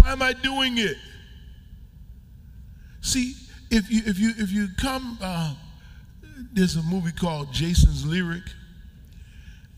Why 0.00 0.12
am 0.12 0.22
I 0.22 0.32
doing 0.32 0.78
it? 0.78 0.96
See, 3.00 3.34
if 3.70 3.90
you 3.90 4.02
if 4.06 4.18
you 4.18 4.32
if 4.38 4.50
you 4.50 4.68
come, 4.78 5.18
uh, 5.20 5.54
there's 6.52 6.76
a 6.76 6.82
movie 6.82 7.12
called 7.12 7.52
Jason's 7.52 8.06
Lyric, 8.06 8.44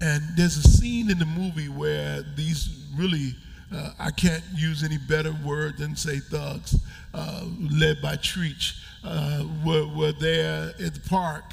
and 0.01 0.23
there's 0.37 0.57
a 0.57 0.69
scene 0.69 1.11
in 1.11 1.19
the 1.19 1.27
movie 1.27 1.69
where 1.69 2.23
these 2.37 2.69
really 2.97 3.35
uh, 3.73 3.91
I 3.99 4.11
can't 4.11 4.43
use 4.55 4.83
any 4.83 4.99
better 4.99 5.35
word 5.45 5.79
than 5.79 5.95
say 5.95 6.19
thugs, 6.19 6.77
uh, 7.13 7.45
led 7.71 8.01
by 8.01 8.17
Treach, 8.17 8.79
uh, 9.05 9.45
were, 9.65 9.87
were 9.95 10.13
there 10.13 10.73
at 10.81 10.95
the 10.95 11.01
park, 11.09 11.45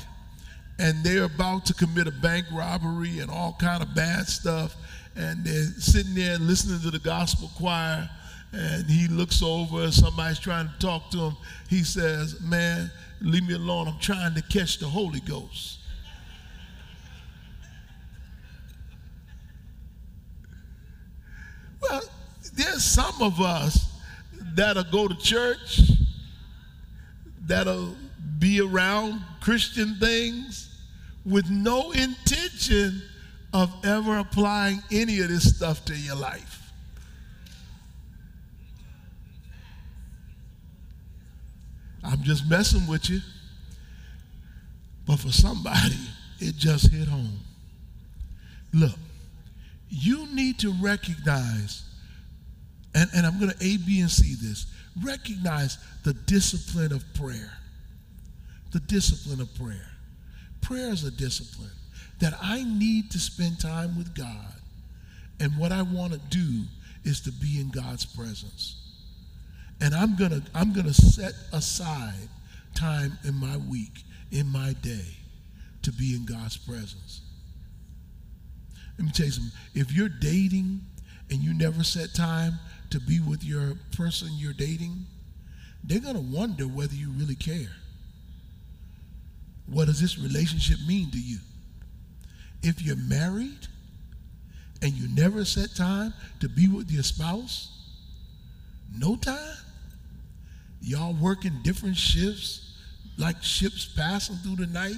and 0.79 1.03
they're 1.03 1.23
about 1.25 1.65
to 1.67 1.73
commit 1.73 2.07
a 2.07 2.12
bank 2.12 2.45
robbery 2.53 3.19
and 3.19 3.29
all 3.29 3.55
kind 3.60 3.83
of 3.83 3.93
bad 3.93 4.27
stuff, 4.27 4.75
and 5.15 5.43
they're 5.43 5.65
sitting 5.77 6.13
there 6.13 6.38
listening 6.38 6.79
to 6.81 6.91
the 6.91 6.99
gospel 6.99 7.49
choir, 7.57 8.10
and 8.55 8.85
he 8.89 9.07
looks 9.09 9.43
over, 9.43 9.83
and 9.83 9.93
somebody's 9.93 10.39
trying 10.39 10.67
to 10.67 10.73
talk 10.79 11.11
to 11.11 11.17
him. 11.17 11.37
He 11.69 11.83
says, 11.83 12.39
Man, 12.41 12.89
leave 13.21 13.45
me 13.47 13.53
alone. 13.53 13.87
I'm 13.89 13.99
trying 13.99 14.33
to 14.35 14.41
catch 14.43 14.79
the 14.79 14.87
Holy 14.87 15.19
Ghost. 15.19 15.79
Well, 21.81 22.01
there's 22.53 22.83
some 22.83 23.21
of 23.21 23.41
us 23.41 23.91
that'll 24.53 24.85
go 24.85 25.07
to 25.07 25.15
church, 25.15 25.81
that'll 27.45 27.95
be 28.39 28.61
around 28.61 29.21
Christian 29.41 29.95
things 29.99 30.69
with 31.25 31.49
no 31.49 31.91
intention 31.91 33.01
of 33.53 33.71
ever 33.85 34.17
applying 34.17 34.81
any 34.91 35.19
of 35.19 35.27
this 35.27 35.55
stuff 35.55 35.83
to 35.85 35.95
your 35.95 36.15
life. 36.15 36.44
I'm 42.05 42.23
just 42.23 42.49
messing 42.49 42.87
with 42.87 43.09
you. 43.09 43.19
But 45.05 45.19
for 45.19 45.31
somebody, 45.31 45.97
it 46.39 46.55
just 46.55 46.91
hit 46.91 47.07
home. 47.07 47.39
Look, 48.73 48.95
you 49.89 50.27
need 50.33 50.59
to 50.59 50.73
recognize, 50.81 51.83
and, 52.93 53.09
and 53.15 53.25
I'm 53.25 53.39
going 53.39 53.51
to 53.51 53.63
A, 53.63 53.77
B, 53.77 54.01
and 54.01 54.09
C 54.11 54.35
this 54.35 54.65
recognize 55.03 55.77
the 56.03 56.13
discipline 56.13 56.91
of 56.91 57.03
prayer. 57.15 57.51
The 58.71 58.79
discipline 58.79 59.41
of 59.41 59.53
prayer. 59.55 59.91
Prayer 60.61 60.89
is 60.89 61.03
a 61.03 61.11
discipline 61.11 61.71
that 62.19 62.33
I 62.41 62.63
need 62.63 63.11
to 63.11 63.19
spend 63.19 63.59
time 63.59 63.97
with 63.97 64.15
God. 64.15 64.53
And 65.39 65.57
what 65.57 65.71
I 65.71 65.81
want 65.81 66.13
to 66.13 66.19
do 66.29 66.63
is 67.03 67.19
to 67.21 67.31
be 67.31 67.59
in 67.59 67.69
God's 67.69 68.05
presence. 68.05 68.85
And 69.81 69.93
I'm 69.93 70.15
going 70.15 70.31
to 70.31 70.41
I'm 70.53 70.73
to 70.73 70.93
set 70.93 71.33
aside 71.51 72.29
time 72.73 73.17
in 73.23 73.35
my 73.35 73.57
week, 73.57 74.03
in 74.31 74.47
my 74.47 74.73
day 74.81 75.17
to 75.83 75.91
be 75.91 76.15
in 76.15 76.25
God's 76.25 76.57
presence. 76.57 77.21
Let 78.97 79.05
me 79.05 79.11
tell 79.11 79.25
you 79.25 79.31
something. 79.31 79.51
If 79.73 79.91
you're 79.91 80.09
dating 80.09 80.81
and 81.29 81.39
you 81.39 81.53
never 81.53 81.83
set 81.83 82.13
time 82.13 82.53
to 82.91 82.99
be 82.99 83.19
with 83.19 83.43
your 83.43 83.73
person 83.95 84.29
you're 84.33 84.53
dating, 84.53 85.05
they're 85.83 85.99
going 85.99 86.15
to 86.15 86.21
wonder 86.21 86.63
whether 86.63 86.95
you 86.95 87.11
really 87.11 87.35
care. 87.35 87.71
What 89.67 89.85
does 89.85 89.99
this 89.99 90.17
relationship 90.17 90.77
mean 90.88 91.11
to 91.11 91.19
you? 91.19 91.38
If 92.63 92.81
you're 92.81 92.95
married 92.95 93.67
and 94.81 94.93
you 94.93 95.13
never 95.13 95.45
set 95.45 95.75
time 95.75 96.13
to 96.39 96.49
be 96.49 96.67
with 96.67 96.89
your 96.89 97.03
spouse, 97.03 97.71
no 98.97 99.15
time, 99.15 99.57
y'all 100.86 101.15
working 101.19 101.52
different 101.63 101.98
shifts, 101.98 102.78
like 103.17 103.41
ships 103.41 103.86
passing 103.86 104.36
through 104.38 104.58
the 104.58 104.67
night, 104.67 104.95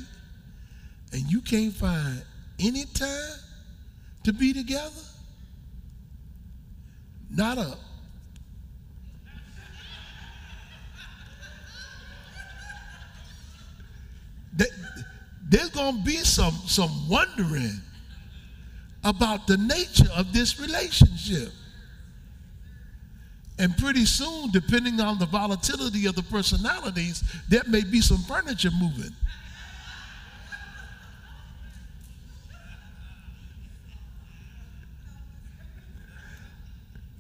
and 1.14 1.22
you 1.32 1.42
can't 1.42 1.74
find 1.74 2.22
any 2.60 2.86
time 2.86 3.40
to 4.24 4.34
be 4.34 4.54
together? 4.54 4.92
Not 7.30 7.58
a 7.58 7.78
there's 15.50 15.70
going 15.70 15.98
to 15.98 16.04
be 16.04 16.18
some 16.18 16.54
some 16.66 17.08
wondering 17.08 17.82
about 19.04 19.48
the 19.48 19.58
nature 19.58 20.10
of 20.16 20.34
this 20.34 20.60
relationship. 20.60 21.52
And 23.60 23.76
pretty 23.78 24.06
soon, 24.06 24.52
depending 24.52 25.02
on 25.02 25.18
the 25.18 25.26
volatility 25.26 26.06
of 26.06 26.16
the 26.16 26.24
personalities, 26.24 27.24
there 27.50 27.64
may 27.68 27.84
be 27.84 28.02
some 28.02 28.20
furniture 28.20 28.70
moving. 28.80 29.14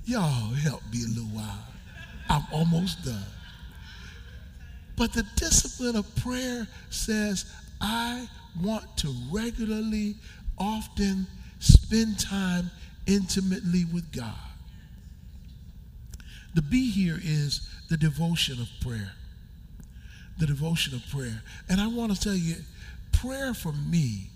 Y'all 0.05 0.53
help 0.53 0.81
me 0.93 1.03
a 1.03 1.07
little 1.07 1.23
while. 1.25 1.65
I'm 2.29 2.45
almost 2.53 3.03
done. 3.03 3.25
But 4.95 5.11
the 5.13 5.23
discipline 5.35 5.95
of 5.95 6.15
prayer 6.15 6.67
says, 6.89 7.45
I 7.81 8.27
want 8.61 8.97
to 8.97 9.13
regularly, 9.31 10.15
often 10.57 11.27
spend 11.59 12.19
time 12.19 12.71
intimately 13.05 13.85
with 13.85 14.11
God. 14.11 14.46
The 16.57 16.63
B 16.63 16.89
here 16.89 17.19
is 17.23 17.69
the 17.87 17.97
devotion 17.97 18.59
of 18.59 18.67
prayer. 18.81 19.11
The 20.39 20.47
devotion 20.47 20.95
of 20.95 21.07
prayer. 21.11 21.43
And 21.69 21.79
I 21.79 21.85
want 21.85 22.15
to 22.15 22.19
tell 22.19 22.33
you, 22.33 22.55
prayer 23.11 23.53
for 23.53 23.73
me 23.73 24.31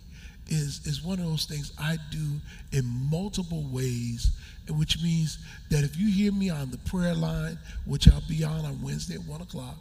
is, 0.48 0.86
is 0.86 1.02
one 1.04 1.18
of 1.18 1.26
those 1.26 1.46
things 1.46 1.72
I 1.80 1.98
do 2.12 2.40
in 2.78 2.86
multiple 3.10 3.66
ways, 3.72 4.38
which 4.70 5.02
means 5.02 5.40
that 5.72 5.84
if 5.84 5.98
you 5.98 6.12
hear 6.12 6.32
me 6.32 6.52
on 6.52 6.70
the 6.70 6.78
prayer 6.78 7.16
line, 7.16 7.58
which 7.86 8.08
I'll 8.08 8.22
be 8.30 8.44
on 8.44 8.66
on 8.66 8.80
Wednesday 8.84 9.16
at 9.16 9.22
1 9.22 9.42
o'clock, 9.42 9.78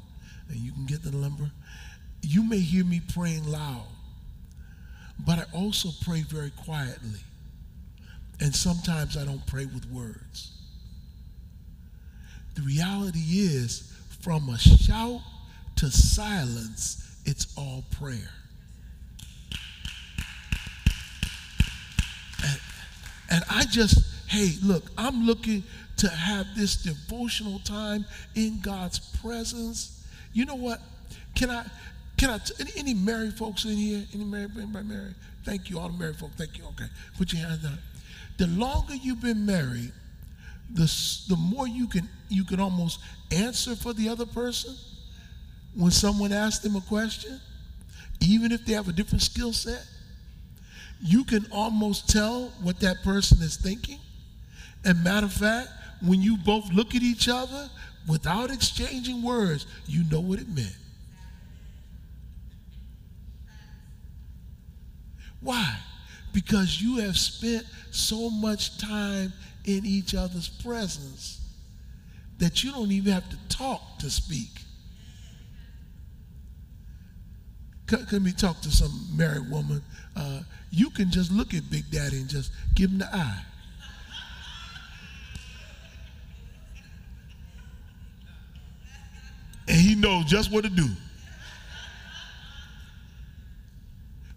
and 0.48 0.56
you 0.56 0.72
can 0.72 0.86
get 0.86 1.02
the 1.02 1.10
number, 1.10 1.50
you 2.22 2.42
may 2.42 2.60
hear 2.60 2.86
me 2.86 3.02
praying 3.12 3.46
loud, 3.46 3.84
but 5.26 5.40
I 5.40 5.44
also 5.54 5.90
pray 6.06 6.22
very 6.22 6.52
quietly. 6.64 7.20
And 8.40 8.56
sometimes 8.56 9.18
I 9.18 9.26
don't 9.26 9.46
pray 9.46 9.66
with 9.66 9.84
words. 9.90 10.52
The 12.54 12.62
reality 12.62 13.18
is, 13.18 13.92
from 14.20 14.48
a 14.48 14.58
shout 14.58 15.20
to 15.76 15.90
silence, 15.90 17.16
it's 17.24 17.56
all 17.56 17.84
prayer. 17.90 18.30
And, 22.44 22.60
and 23.30 23.44
I 23.50 23.64
just, 23.64 24.28
hey, 24.28 24.52
look, 24.62 24.84
I'm 24.98 25.26
looking 25.26 25.62
to 25.98 26.08
have 26.08 26.46
this 26.56 26.76
devotional 26.82 27.58
time 27.60 28.04
in 28.34 28.60
God's 28.60 28.98
presence. 28.98 30.06
You 30.32 30.46
know 30.46 30.54
what? 30.54 30.80
Can 31.34 31.50
I, 31.50 31.64
can 32.16 32.30
I, 32.30 32.38
any, 32.58 32.70
any 32.76 32.94
married 32.94 33.34
folks 33.34 33.64
in 33.64 33.72
here? 33.72 34.04
Any 34.14 34.24
married, 34.24 34.50
anybody 34.56 34.88
married? 34.88 35.14
Thank 35.44 35.70
you, 35.70 35.78
all 35.78 35.88
the 35.88 35.98
married 35.98 36.16
folks. 36.16 36.34
Thank 36.36 36.58
you. 36.58 36.64
Okay. 36.64 36.86
Put 37.16 37.32
your 37.32 37.46
hands 37.46 37.62
down. 37.62 37.78
The 38.38 38.46
longer 38.46 38.94
you've 38.94 39.20
been 39.20 39.44
married, 39.44 39.92
the, 40.72 40.84
the 41.28 41.36
more 41.36 41.66
you 41.66 41.86
can, 41.86 42.08
you 42.28 42.44
can 42.44 42.60
almost 42.60 43.00
answer 43.30 43.74
for 43.74 43.92
the 43.92 44.08
other 44.08 44.26
person 44.26 44.74
when 45.74 45.90
someone 45.90 46.32
asks 46.32 46.62
them 46.62 46.76
a 46.76 46.80
question, 46.80 47.40
even 48.20 48.52
if 48.52 48.64
they 48.64 48.72
have 48.72 48.88
a 48.88 48.92
different 48.92 49.22
skill 49.22 49.52
set. 49.52 49.84
You 51.02 51.24
can 51.24 51.46
almost 51.50 52.10
tell 52.10 52.52
what 52.62 52.80
that 52.80 53.02
person 53.02 53.38
is 53.42 53.56
thinking. 53.56 53.98
And 54.84 55.02
matter 55.02 55.26
of 55.26 55.32
fact, 55.32 55.68
when 56.02 56.20
you 56.20 56.36
both 56.36 56.70
look 56.72 56.94
at 56.94 57.02
each 57.02 57.28
other 57.28 57.68
without 58.08 58.50
exchanging 58.50 59.22
words, 59.22 59.66
you 59.86 60.04
know 60.10 60.20
what 60.20 60.38
it 60.38 60.48
meant. 60.48 60.76
Why? 65.40 65.78
Because 66.32 66.80
you 66.80 66.98
have 66.98 67.16
spent 67.16 67.64
so 67.90 68.30
much 68.30 68.78
time 68.78 69.32
in 69.64 69.84
each 69.84 70.14
other's 70.14 70.48
presence 70.48 71.40
that 72.38 72.64
you 72.64 72.72
don't 72.72 72.90
even 72.90 73.12
have 73.12 73.28
to 73.30 73.36
talk 73.48 73.98
to 73.98 74.10
speak. 74.10 74.48
Can 77.86 78.22
we 78.22 78.32
talk 78.32 78.60
to 78.60 78.70
some 78.70 79.08
married 79.16 79.50
woman? 79.50 79.82
Uh, 80.14 80.40
you 80.70 80.90
can 80.90 81.10
just 81.10 81.32
look 81.32 81.54
at 81.54 81.68
Big 81.70 81.90
Daddy 81.90 82.18
and 82.18 82.28
just 82.28 82.52
give 82.74 82.90
him 82.90 82.98
the 82.98 83.14
eye. 83.14 83.42
And 89.66 89.76
he 89.76 89.94
knows 89.94 90.24
just 90.26 90.52
what 90.52 90.64
to 90.64 90.70
do. 90.70 90.88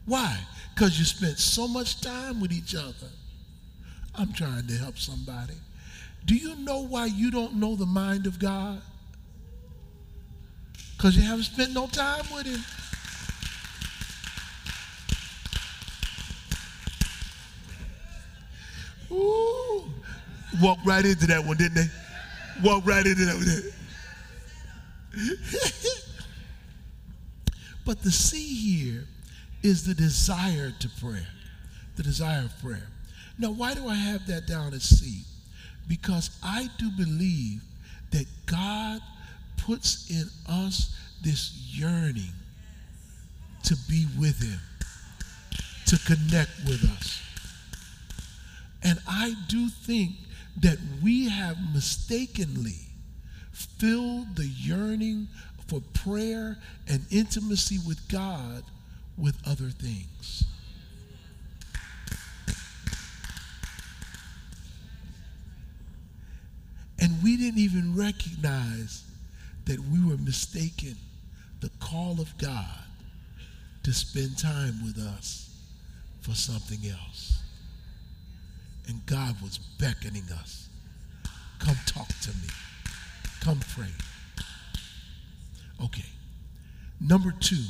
Why? 0.05 0.37
Because 0.73 0.97
you 0.99 1.05
spent 1.05 1.37
so 1.37 1.67
much 1.67 2.01
time 2.01 2.39
with 2.39 2.51
each 2.51 2.75
other. 2.75 3.07
I'm 4.15 4.31
trying 4.33 4.67
to 4.67 4.73
help 4.73 4.97
somebody. 4.97 5.55
Do 6.25 6.35
you 6.35 6.55
know 6.55 6.79
why 6.79 7.05
you 7.07 7.31
don't 7.31 7.55
know 7.55 7.75
the 7.75 7.85
mind 7.85 8.27
of 8.27 8.39
God? 8.39 8.81
Because 10.95 11.17
you 11.17 11.23
haven't 11.23 11.43
spent 11.43 11.73
no 11.73 11.87
time 11.87 12.23
with 12.33 12.45
Him. 12.45 12.61
Ooh. 19.11 19.83
Walked 20.61 20.85
right 20.85 21.03
into 21.03 21.27
that 21.27 21.43
one, 21.43 21.57
didn't 21.57 21.75
they? 21.75 21.87
Walked 22.63 22.87
right 22.87 23.05
into 23.05 23.25
that 23.25 23.35
one. 23.35 23.47
but 27.85 28.01
the 28.01 28.11
C 28.11 28.37
here 28.37 29.05
is 29.61 29.85
the 29.85 29.93
desire 29.93 30.71
to 30.79 30.89
pray. 31.01 31.25
The 31.95 32.03
desire 32.03 32.45
of 32.45 32.57
prayer. 32.59 32.87
Now, 33.37 33.51
why 33.51 33.73
do 33.73 33.87
I 33.87 33.95
have 33.95 34.27
that 34.27 34.47
down 34.47 34.73
as 34.73 34.83
C? 34.83 35.23
Because 35.87 36.29
I 36.43 36.69
do 36.77 36.89
believe 36.91 37.61
that 38.11 38.25
God 38.45 39.01
puts 39.57 40.09
in 40.09 40.25
us 40.47 40.95
this 41.23 41.51
yearning 41.71 42.31
to 43.63 43.75
be 43.89 44.05
with 44.19 44.41
Him, 44.41 44.59
to 45.87 45.97
connect 46.05 46.51
with 46.65 46.83
us. 46.83 47.21
And 48.83 48.99
I 49.07 49.33
do 49.47 49.69
think 49.69 50.11
that 50.61 50.77
we 51.01 51.29
have 51.29 51.57
mistakenly 51.73 52.87
filled 53.51 54.35
the 54.35 54.45
yearning 54.45 55.27
for 55.67 55.81
prayer 55.93 56.57
and 56.87 57.05
intimacy 57.09 57.79
with 57.87 58.07
God 58.09 58.63
with 59.17 59.35
other 59.47 59.69
things. 59.69 60.43
We 67.23 67.37
didn't 67.37 67.59
even 67.59 67.95
recognize 67.95 69.03
that 69.65 69.79
we 69.79 70.03
were 70.05 70.17
mistaken 70.17 70.95
the 71.61 71.69
call 71.79 72.19
of 72.19 72.37
God 72.37 72.83
to 73.83 73.93
spend 73.93 74.37
time 74.37 74.83
with 74.83 74.97
us 74.97 75.49
for 76.21 76.31
something 76.31 76.79
else. 76.89 77.41
And 78.87 79.05
God 79.05 79.35
was 79.41 79.57
beckoning 79.79 80.25
us. 80.41 80.67
Come 81.59 81.77
talk 81.85 82.07
to 82.07 82.29
me. 82.29 82.49
Come 83.39 83.59
pray. 83.75 83.87
Okay. 85.83 86.05
Number 86.99 87.33
two. 87.39 87.63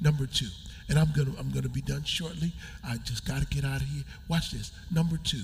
Number 0.00 0.26
two. 0.26 0.48
And 0.88 0.98
I'm 0.98 1.12
gonna 1.16 1.32
I'm 1.38 1.50
gonna 1.50 1.68
be 1.68 1.82
done 1.82 2.04
shortly. 2.04 2.52
I 2.84 2.96
just 2.98 3.26
gotta 3.26 3.46
get 3.46 3.64
out 3.64 3.80
of 3.80 3.88
here. 3.88 4.04
Watch 4.28 4.52
this. 4.52 4.70
Number 4.92 5.16
two. 5.16 5.42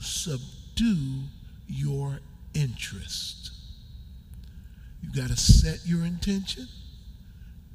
Subdue 0.00 1.22
your 1.70 2.20
interest. 2.54 3.52
You've 5.02 5.14
gotta 5.14 5.36
set 5.36 5.86
your 5.86 6.04
intention 6.04 6.66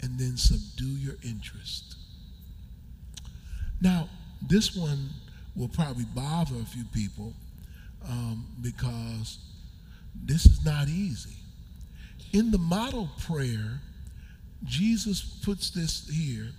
and 0.01 0.19
then 0.19 0.38
subdue 0.38 0.97
your 0.97 1.15
interest. 1.23 1.95
Now, 3.81 4.10
this 4.47 4.75
one 4.75 5.10
will 5.55 5.67
probably 5.67 6.05
bother 6.05 6.55
a 6.55 6.65
few 6.65 6.84
people 6.86 7.34
um, 8.08 8.45
because 8.62 9.39
this 10.23 10.45
is 10.45 10.63
not 10.63 10.88
easy. 10.88 11.36
In 12.34 12.51
the 12.51 12.58
model 12.58 13.10
prayer, 13.25 13.81
Jesus 14.63 15.21
puts 15.43 15.69
this 15.69 16.08
here. 16.10 16.49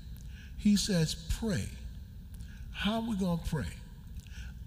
He 0.59 0.77
says, 0.77 1.15
pray. 1.39 1.69
How 2.73 3.01
are 3.01 3.09
we 3.09 3.17
going 3.17 3.39
to 3.39 3.45
pray? 3.45 3.73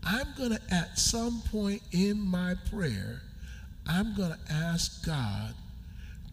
I'm 0.03 0.27
going 0.37 0.51
to, 0.51 0.61
at 0.71 0.97
some 0.97 1.41
point 1.51 1.81
in 1.91 2.19
my 2.19 2.55
prayer, 2.69 3.21
I'm 3.87 4.15
going 4.15 4.31
to 4.31 4.53
ask 4.53 5.05
God 5.05 5.53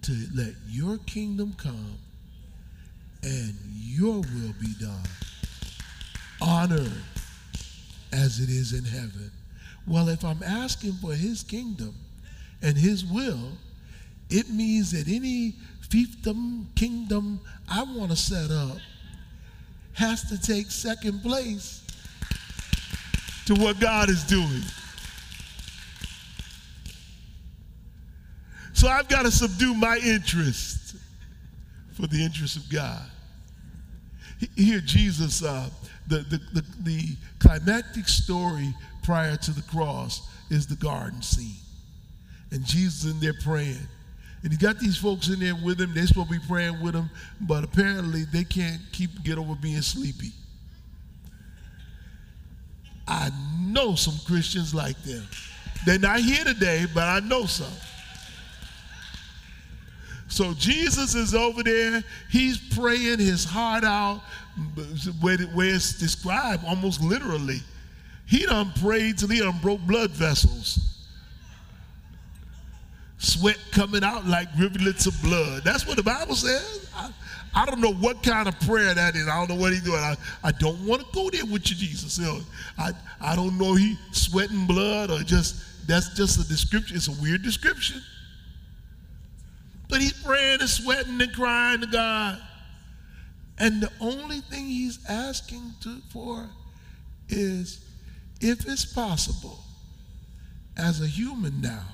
to 0.02 0.12
let 0.34 0.54
your 0.68 0.98
kingdom 0.98 1.54
come 1.56 1.98
and 3.22 3.54
your 3.72 4.16
will 4.16 4.54
be 4.60 4.72
done 4.80 5.08
on 6.40 6.72
earth 6.72 7.50
as 8.12 8.40
it 8.40 8.48
is 8.48 8.72
in 8.72 8.84
heaven. 8.84 9.30
Well, 9.86 10.08
if 10.08 10.24
I'm 10.24 10.42
asking 10.42 10.92
for 10.94 11.12
his 11.12 11.42
kingdom 11.42 11.94
and 12.62 12.76
his 12.76 13.04
will, 13.04 13.52
it 14.30 14.50
means 14.50 14.92
that 14.92 15.08
any 15.08 15.54
fiefdom, 15.88 16.74
kingdom 16.74 17.40
I 17.68 17.82
want 17.82 18.10
to 18.10 18.16
set 18.16 18.50
up 18.50 18.78
has 19.94 20.24
to 20.28 20.40
take 20.40 20.70
second 20.70 21.22
place 21.22 21.85
to 23.46 23.54
what 23.54 23.80
God 23.80 24.10
is 24.10 24.24
doing. 24.24 24.62
So 28.72 28.88
I've 28.88 29.08
got 29.08 29.22
to 29.22 29.30
subdue 29.30 29.74
my 29.74 29.96
interest 30.04 30.96
for 31.94 32.06
the 32.06 32.22
interest 32.22 32.56
of 32.56 32.68
God. 32.70 33.02
Here, 34.54 34.80
Jesus, 34.80 35.42
uh, 35.42 35.70
the, 36.08 36.18
the, 36.18 36.40
the, 36.52 36.64
the 36.82 37.16
climactic 37.38 38.06
story 38.06 38.74
prior 39.02 39.36
to 39.36 39.50
the 39.52 39.62
cross 39.62 40.28
is 40.50 40.66
the 40.66 40.76
garden 40.76 41.22
scene. 41.22 41.56
And 42.50 42.64
Jesus 42.64 43.04
is 43.04 43.12
in 43.12 43.20
there 43.20 43.34
praying. 43.42 43.78
And 44.42 44.52
he 44.52 44.58
got 44.58 44.78
these 44.78 44.96
folks 44.96 45.28
in 45.28 45.40
there 45.40 45.56
with 45.64 45.80
him. 45.80 45.94
They're 45.94 46.06
supposed 46.06 46.28
to 46.28 46.38
be 46.38 46.46
praying 46.46 46.82
with 46.82 46.94
him, 46.94 47.10
but 47.40 47.64
apparently 47.64 48.24
they 48.24 48.44
can't 48.44 48.80
keep 48.92 49.22
get 49.24 49.38
over 49.38 49.54
being 49.54 49.80
sleepy. 49.80 50.32
I 53.06 53.30
know 53.60 53.94
some 53.94 54.14
Christians 54.26 54.74
like 54.74 55.00
them. 55.02 55.26
They're 55.84 55.98
not 55.98 56.20
here 56.20 56.44
today, 56.44 56.86
but 56.92 57.04
I 57.04 57.20
know 57.20 57.46
some. 57.46 57.72
So 60.28 60.52
Jesus 60.54 61.14
is 61.14 61.34
over 61.34 61.62
there. 61.62 62.02
He's 62.30 62.58
praying 62.58 63.20
his 63.20 63.44
heart 63.44 63.84
out, 63.84 64.22
where, 65.20 65.36
it's 65.40 65.98
described 65.98 66.64
almost 66.66 67.00
literally. 67.00 67.60
He 68.26 68.44
done 68.44 68.72
prayed 68.80 69.18
till 69.18 69.28
he 69.28 69.38
done 69.38 69.58
broke 69.62 69.80
blood 69.80 70.10
vessels. 70.10 70.80
Sweat 73.18 73.58
coming 73.70 74.02
out 74.02 74.26
like 74.26 74.48
rivulets 74.58 75.06
of 75.06 75.14
blood. 75.22 75.62
That's 75.64 75.86
what 75.86 75.96
the 75.96 76.02
Bible 76.02 76.34
says. 76.34 76.88
I, 76.94 77.10
I 77.56 77.64
don't 77.64 77.80
know 77.80 77.94
what 77.94 78.22
kind 78.22 78.48
of 78.48 78.60
prayer 78.60 78.92
that 78.92 79.16
is. 79.16 79.26
I 79.26 79.38
don't 79.38 79.48
know 79.48 79.60
what 79.60 79.72
he's 79.72 79.82
doing. 79.82 79.98
I, 79.98 80.14
I 80.44 80.52
don't 80.52 80.86
want 80.86 81.00
to 81.00 81.06
go 81.14 81.30
there 81.30 81.46
with 81.46 81.70
you, 81.70 81.76
Jesus. 81.76 82.20
I, 82.78 82.92
I 83.18 83.34
don't 83.34 83.56
know 83.56 83.74
he 83.74 83.96
sweating 84.12 84.66
blood 84.66 85.10
or 85.10 85.20
just, 85.20 85.88
that's 85.88 86.10
just 86.10 86.38
a 86.38 86.46
description. 86.46 86.96
It's 86.96 87.08
a 87.08 87.22
weird 87.22 87.42
description. 87.42 88.02
But 89.88 90.02
he's 90.02 90.12
praying 90.22 90.60
and 90.60 90.68
sweating 90.68 91.18
and 91.18 91.32
crying 91.32 91.80
to 91.80 91.86
God. 91.86 92.42
And 93.58 93.82
the 93.82 93.90
only 94.02 94.40
thing 94.42 94.66
he's 94.66 94.98
asking 95.08 95.72
to, 95.80 96.02
for 96.10 96.46
is 97.30 97.82
if 98.42 98.68
it's 98.68 98.84
possible, 98.84 99.60
as 100.76 101.00
a 101.00 101.06
human 101.06 101.62
now, 101.62 101.84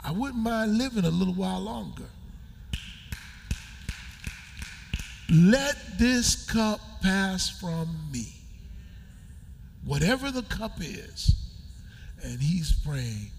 I 0.00 0.10
wouldn't 0.10 0.42
mind 0.42 0.76
living 0.76 1.04
a 1.04 1.10
little 1.10 1.34
while 1.34 1.60
longer. 1.60 2.08
Let 5.30 5.76
this 5.98 6.48
cup 6.48 6.80
pass 7.02 7.48
from 7.48 7.88
me. 8.12 8.32
Whatever 9.84 10.30
the 10.30 10.42
cup 10.42 10.78
is. 10.80 11.34
And 12.22 12.40
he's 12.40 12.72
praying. 12.84 13.30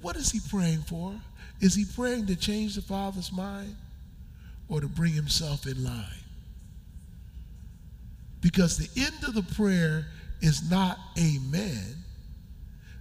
What 0.00 0.16
is 0.16 0.30
he 0.30 0.40
praying 0.50 0.82
for? 0.82 1.14
Is 1.60 1.74
he 1.74 1.84
praying 1.84 2.26
to 2.26 2.36
change 2.36 2.74
the 2.74 2.82
Father's 2.82 3.32
mind 3.32 3.76
or 4.68 4.80
to 4.80 4.88
bring 4.88 5.12
himself 5.12 5.66
in 5.66 5.82
line? 5.84 6.04
Because 8.40 8.76
the 8.76 9.00
end 9.00 9.22
of 9.22 9.34
the 9.34 9.54
prayer 9.54 10.06
is 10.40 10.68
not 10.68 10.98
amen. 11.16 11.96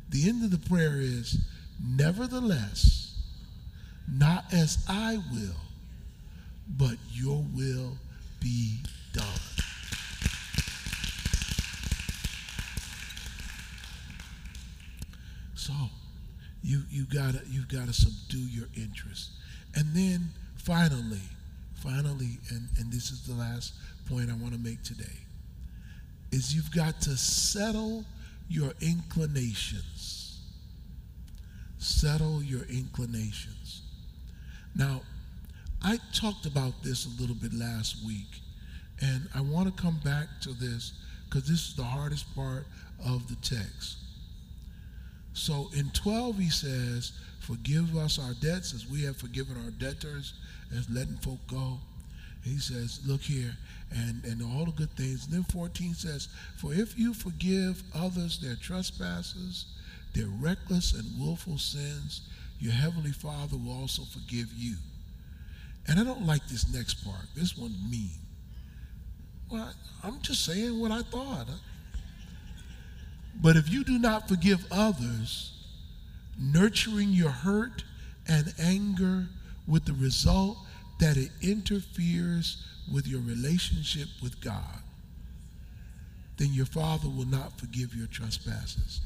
The 0.10 0.30
end 0.30 0.44
of 0.44 0.52
the 0.52 0.70
prayer 0.70 1.00
is, 1.00 1.38
nevertheless, 1.84 3.16
not 4.12 4.46
as 4.54 4.86
I 4.88 5.20
will, 5.32 5.56
but 6.78 6.96
your 7.12 7.44
will 7.54 7.98
be 8.40 8.78
done. 9.14 9.26
So, 15.56 15.74
you 16.64 16.82
you 16.90 17.06
gotta 17.06 17.42
you 17.48 17.64
gotta 17.68 17.94
subdue 17.94 18.40
your 18.40 18.68
interest, 18.76 19.32
and 19.76 19.94
then 19.94 20.30
finally, 20.58 21.22
finally, 21.76 22.40
and 22.50 22.68
and 22.80 22.92
this 22.92 23.12
is 23.12 23.28
the 23.28 23.34
last 23.34 23.74
point 24.08 24.30
I 24.30 24.34
want 24.34 24.54
to 24.54 24.60
make 24.60 24.82
today, 24.84 25.20
is 26.32 26.56
you've 26.56 26.72
got 26.72 27.00
to 27.02 27.12
settle 27.12 28.04
your 28.50 28.74
inclinations. 28.82 30.40
Settle 31.78 32.44
your 32.44 32.64
inclinations. 32.64 33.82
Now, 34.76 35.02
I 35.84 35.98
talked 36.14 36.46
about 36.46 36.84
this 36.84 37.08
a 37.08 37.22
little 37.22 37.36
bit 37.36 37.54
last 37.54 38.06
week, 38.06 38.42
and 39.02 39.28
I 39.34 39.42
want 39.42 39.76
to 39.76 39.82
come 39.82 40.00
back 40.04 40.28
to 40.42 40.50
this 40.54 40.94
because 41.26 41.48
this 41.48 41.70
is 41.70 41.76
the 41.76 41.84
hardest 41.84 42.34
part 42.36 42.66
of 43.04 43.28
the 43.28 43.36
text. 43.36 43.98
So 45.34 45.70
in 45.76 45.90
12, 45.92 46.38
he 46.38 46.50
says, 46.50 47.14
Forgive 47.40 47.98
us 47.98 48.20
our 48.20 48.34
debts 48.36 48.74
as 48.76 48.88
we 48.88 49.02
have 49.04 49.18
forgiven 49.18 49.56
our 49.64 49.72
debtors, 49.72 50.34
as 50.78 50.88
letting 50.90 51.16
folk 51.18 51.40
go. 51.48 51.80
He 52.44 52.60
says, 52.60 53.00
Look 53.08 53.22
here, 53.22 53.56
and, 53.92 54.24
and 54.24 54.42
all 54.44 54.66
the 54.66 54.72
good 54.72 54.92
things. 54.92 55.26
And 55.26 55.34
then 55.34 55.44
14 55.46 55.96
says, 55.96 56.28
For 56.58 56.74
if 56.74 56.98
you 57.00 57.16
forgive 57.16 57.82
others 57.96 58.40
their 58.40 58.56
trespasses, 58.56 59.66
their 60.14 60.28
reckless 60.40 60.94
and 60.94 61.20
willful 61.20 61.58
sins, 61.58 62.22
your 62.60 62.74
heavenly 62.74 63.12
Father 63.12 63.58
will 63.58 63.74
also 63.74 64.04
forgive 64.04 64.54
you. 64.56 64.76
And 65.88 66.00
I 66.00 66.04
don't 66.04 66.26
like 66.26 66.48
this 66.48 66.72
next 66.74 67.06
part. 67.06 67.26
This 67.36 67.58
one's 67.58 67.78
mean. 67.90 68.10
Well, 69.50 69.74
I'm 70.04 70.22
just 70.22 70.46
saying 70.46 70.80
what 70.80 70.92
I 70.92 71.02
thought. 71.02 71.48
But 73.42 73.58
if 73.58 73.70
you 73.70 73.84
do 73.84 73.98
not 73.98 74.28
forgive 74.28 74.66
others, 74.72 75.52
nurturing 76.40 77.10
your 77.10 77.32
hurt 77.32 77.84
and 78.28 78.54
anger 78.60 79.28
with 79.68 79.86
the 79.86 79.94
result 79.94 80.58
that 81.00 81.18
it 81.18 81.32
interferes 81.42 82.64
with 82.94 83.08
your 83.08 83.22
relationship 83.22 84.08
with 84.22 84.40
God, 84.42 84.82
then 86.38 86.54
your 86.54 86.66
Father 86.66 87.10
will 87.10 87.28
not 87.28 87.60
forgive 87.60 87.94
your 87.94 88.08
trespasses. 88.08 89.02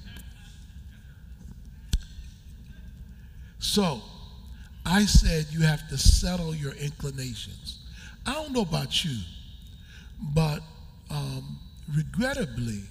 So, 3.60 4.02
I 4.86 5.06
said 5.06 5.48
you 5.52 5.62
have 5.62 5.88
to 5.90 5.98
settle 5.98 6.54
your 6.54 6.74
inclinations. 6.74 7.80
I 8.26 8.34
don't 8.34 8.54
know 8.54 8.62
about 8.62 9.04
you, 9.04 9.18
but 10.34 10.60
um, 11.10 11.60
regrettably, 11.96 12.82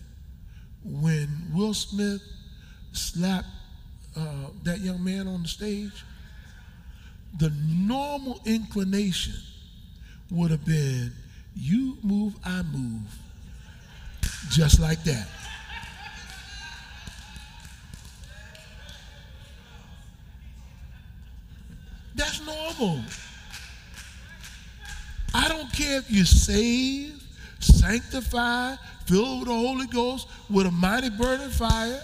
when 0.85 1.29
Will 1.55 1.75
Smith 1.75 2.23
slapped 2.93 3.47
uh, 4.17 4.49
that 4.65 4.81
young 4.81 5.03
man 5.03 5.27
on 5.29 5.43
the 5.43 5.49
stage, 5.49 6.05
the 7.39 7.53
normal 7.67 8.41
inclination 8.45 9.35
would 10.31 10.51
have 10.51 10.65
been 10.65 11.13
you 11.57 11.97
move, 12.03 12.35
I 12.45 12.63
move, 12.63 13.03
just 14.51 14.81
like 14.81 15.03
that. 15.05 15.29
Normal. 22.79 23.03
I 25.35 25.49
don't 25.49 25.73
care 25.73 25.99
if 25.99 26.11
you're 26.11 26.25
saved, 26.25 27.23
sanctified, 27.61 28.79
filled 29.07 29.41
with 29.41 29.49
the 29.49 29.55
Holy 29.55 29.87
Ghost, 29.87 30.29
with 30.49 30.67
a 30.67 30.71
mighty 30.71 31.11
burning 31.11 31.51
fire. 31.51 32.01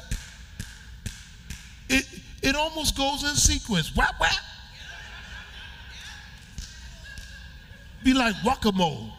It, 1.89 2.05
it 2.43 2.57
almost 2.57 2.97
goes 2.97 3.23
in 3.23 3.35
sequence. 3.37 3.95
Whap, 3.95 4.19
whap. 4.21 4.33
Be 8.03 8.15
like 8.15 8.35
guacamole. 8.37 9.11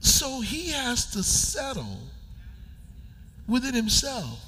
So 0.00 0.40
he 0.40 0.70
has 0.72 1.06
to 1.12 1.22
settle 1.22 1.98
within 3.46 3.74
himself, 3.74 4.40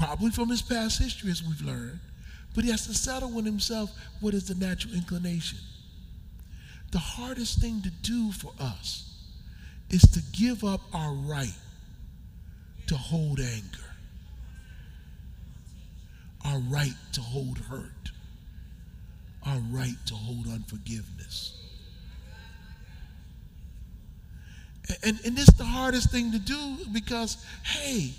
probably 0.00 0.30
from 0.30 0.48
his 0.48 0.62
past 0.62 0.98
history, 0.98 1.30
as 1.30 1.42
we've 1.42 1.60
learned, 1.60 2.00
but 2.54 2.64
he 2.64 2.70
has 2.70 2.86
to 2.86 2.94
settle 2.94 3.30
with 3.30 3.44
himself 3.44 3.90
what 4.20 4.34
is 4.34 4.48
the 4.48 4.54
natural 4.54 4.94
inclination. 4.94 5.58
The 6.90 6.98
hardest 6.98 7.60
thing 7.60 7.82
to 7.82 7.90
do 8.02 8.32
for 8.32 8.52
us 8.58 9.14
is 9.90 10.02
to 10.02 10.20
give 10.32 10.64
up 10.64 10.80
our 10.92 11.12
right 11.12 11.54
to 12.88 12.96
hold 12.96 13.38
anger 13.38 13.90
our 16.44 16.58
right 16.60 16.94
to 17.12 17.20
hold 17.20 17.58
hurt, 17.58 18.10
our 19.46 19.58
right 19.70 19.96
to 20.06 20.14
hold 20.14 20.46
unforgiveness. 20.46 21.56
And, 25.04 25.20
and 25.24 25.36
this 25.36 25.48
is 25.48 25.54
the 25.54 25.64
hardest 25.64 26.10
thing 26.10 26.32
to 26.32 26.38
do 26.38 26.76
because, 26.92 27.44
hey, 27.62 28.10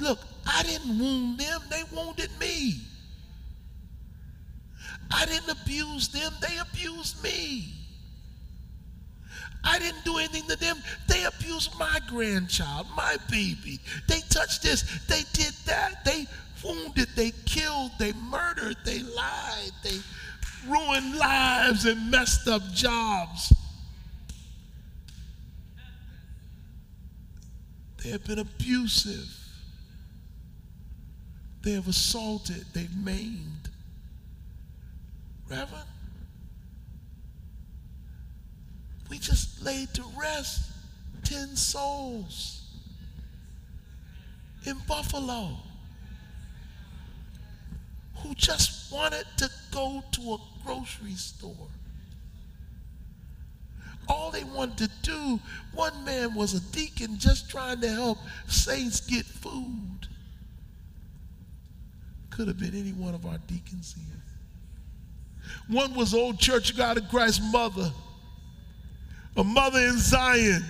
look, 0.00 0.18
I 0.46 0.62
didn't 0.62 0.98
wound 0.98 1.38
them, 1.38 1.60
they 1.70 1.82
wounded 1.94 2.30
me. 2.40 2.80
I 5.10 5.26
didn't 5.26 5.50
abuse 5.50 6.08
them, 6.08 6.32
they 6.40 6.56
abused 6.58 7.22
me. 7.22 7.68
I 9.64 9.78
didn't 9.78 10.04
do 10.04 10.18
anything 10.18 10.48
to 10.48 10.56
them. 10.56 10.76
They 11.06 11.24
abused 11.24 11.78
my 11.78 12.00
grandchild, 12.08 12.86
my 12.96 13.16
baby. 13.30 13.78
They 14.08 14.20
touched 14.28 14.62
this, 14.62 14.82
they 15.06 15.22
did 15.32 15.52
that. 15.66 16.04
They 16.04 16.26
wounded, 16.64 17.08
they 17.14 17.32
killed, 17.44 17.92
they 17.98 18.12
murdered, 18.12 18.76
they 18.84 19.00
lied, 19.00 19.70
they 19.84 19.98
ruined 20.66 21.16
lives 21.16 21.84
and 21.84 22.10
messed 22.10 22.48
up 22.48 22.62
jobs. 22.72 23.52
They 28.02 28.10
have 28.10 28.24
been 28.24 28.40
abusive. 28.40 29.41
They 31.62 31.72
have 31.72 31.86
assaulted, 31.86 32.66
they've 32.72 32.96
maimed. 32.96 33.70
Reverend, 35.48 35.84
we 39.08 39.18
just 39.18 39.62
laid 39.62 39.92
to 39.94 40.02
rest 40.18 40.70
10 41.24 41.56
souls 41.56 42.62
in 44.66 44.76
Buffalo 44.88 45.56
who 48.16 48.34
just 48.34 48.92
wanted 48.92 49.26
to 49.36 49.50
go 49.70 50.02
to 50.12 50.34
a 50.34 50.38
grocery 50.64 51.14
store. 51.14 51.68
All 54.08 54.30
they 54.30 54.44
wanted 54.44 54.78
to 54.78 54.90
do, 55.02 55.40
one 55.74 56.04
man 56.04 56.34
was 56.34 56.54
a 56.54 56.60
deacon 56.72 57.18
just 57.18 57.50
trying 57.50 57.80
to 57.80 57.88
help 57.88 58.18
saints 58.46 59.00
get 59.00 59.24
food. 59.24 60.08
Could 62.34 62.48
have 62.48 62.58
been 62.58 62.74
any 62.74 62.92
one 62.92 63.14
of 63.14 63.26
our 63.26 63.38
deacons 63.46 63.94
here. 63.94 64.22
One 65.68 65.94
was 65.94 66.14
old 66.14 66.38
Church 66.38 66.70
of 66.70 66.76
God 66.76 66.98
in 66.98 67.06
Christ 67.06 67.42
mother, 67.52 67.92
a 69.36 69.44
mother 69.44 69.78
in 69.80 69.98
Zion. 69.98 70.64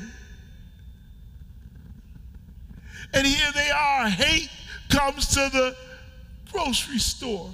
And 3.15 3.27
here 3.27 3.53
they 3.55 3.71
are. 3.71 4.09
Hate 4.09 4.51
comes 4.89 5.29
to 5.29 5.51
the 5.53 5.77
grocery 6.51 6.99
store. 6.99 7.51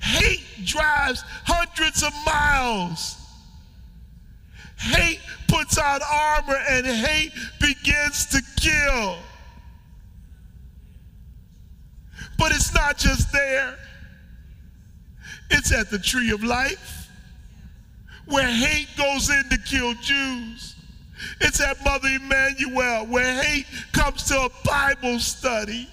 Hate 0.00 0.44
drives 0.64 1.24
hundreds 1.44 2.02
of 2.02 2.12
miles. 2.24 3.16
Hate 4.78 5.20
puts 5.48 5.76
on 5.76 6.00
armor 6.10 6.58
and 6.68 6.86
hate 6.86 7.32
begins 7.60 8.26
to 8.26 8.42
kill. 8.56 9.16
But 12.40 12.52
it's 12.52 12.72
not 12.72 12.96
just 12.96 13.30
there, 13.32 13.76
it's 15.50 15.72
at 15.74 15.90
the 15.90 15.98
tree 15.98 16.30
of 16.30 16.42
life 16.42 17.10
where 18.24 18.50
hate 18.50 18.88
goes 18.96 19.28
in 19.28 19.44
to 19.50 19.58
kill 19.58 19.92
Jews. 20.00 20.74
It's 21.42 21.60
at 21.60 21.84
Mother 21.84 22.08
Emanuel 22.08 23.06
where 23.08 23.42
hate 23.42 23.66
comes 23.92 24.24
to 24.28 24.40
a 24.40 24.48
Bible 24.64 25.18
study. 25.18 25.86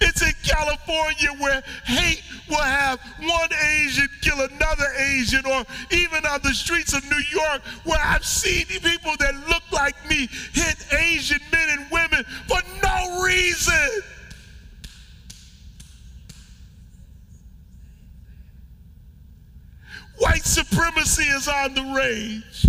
It's 0.00 0.22
in 0.22 0.32
California 0.42 1.30
where 1.38 1.62
hate 1.84 2.22
will 2.48 2.56
have 2.56 3.00
one 3.20 3.48
Asian 3.52 4.08
kill 4.20 4.40
another 4.40 4.86
Asian, 4.98 5.44
or 5.46 5.64
even 5.90 6.24
on 6.26 6.40
the 6.42 6.54
streets 6.54 6.92
of 6.92 7.04
New 7.10 7.22
York 7.30 7.62
where 7.84 8.00
I've 8.02 8.24
seen 8.24 8.66
people 8.66 9.12
that 9.18 9.34
look 9.48 9.62
like 9.72 9.94
me 10.08 10.28
hit 10.52 10.76
Asian 10.92 11.40
men 11.52 11.68
and 11.70 11.90
women 11.90 12.24
for 12.46 12.58
no 12.82 13.22
reason. 13.22 14.02
White 20.18 20.44
supremacy 20.44 21.24
is 21.24 21.46
on 21.46 21.74
the 21.74 21.82
rage. 21.94 22.66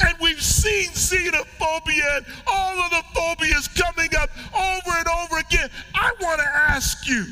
And 0.00 0.16
we've 0.20 0.42
seen 0.42 0.90
xenophobia 0.90 2.16
and 2.18 2.26
all 2.46 2.80
of 2.80 2.90
the 2.90 3.02
phobias 3.14 3.68
coming 3.68 4.10
up 4.18 4.30
over 4.54 4.96
and 4.96 5.08
over 5.08 5.38
again. 5.38 5.70
I 5.94 6.12
want 6.20 6.40
to 6.40 6.46
ask 6.46 7.08
you 7.08 7.26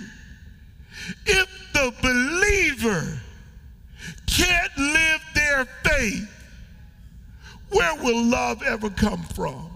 if 1.26 1.48
the 1.72 1.92
believer 2.02 3.20
can't 4.26 4.76
live 4.78 5.20
their 5.34 5.64
faith, 5.84 6.30
where 7.70 7.94
will 7.96 8.22
love 8.24 8.62
ever 8.62 8.90
come 8.90 9.22
from? 9.22 9.70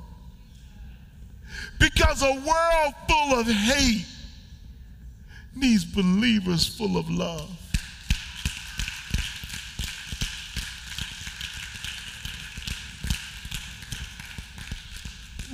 Because 1.78 2.22
a 2.22 2.32
world 2.32 2.94
full 3.08 3.40
of 3.40 3.46
hate 3.46 4.06
needs 5.54 5.84
believers 5.84 6.66
full 6.66 6.96
of 6.96 7.10
love. 7.10 7.50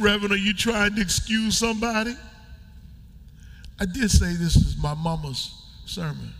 Reverend, 0.01 0.33
are 0.33 0.37
you 0.37 0.55
trying 0.55 0.95
to 0.95 1.01
excuse 1.01 1.59
somebody? 1.59 2.15
I 3.79 3.87
did 3.87 4.11
say 4.11 4.35
this 4.35 4.57
is 4.57 4.77
my 4.77 4.95
mama's 4.95 5.55
sermon, 5.85 6.33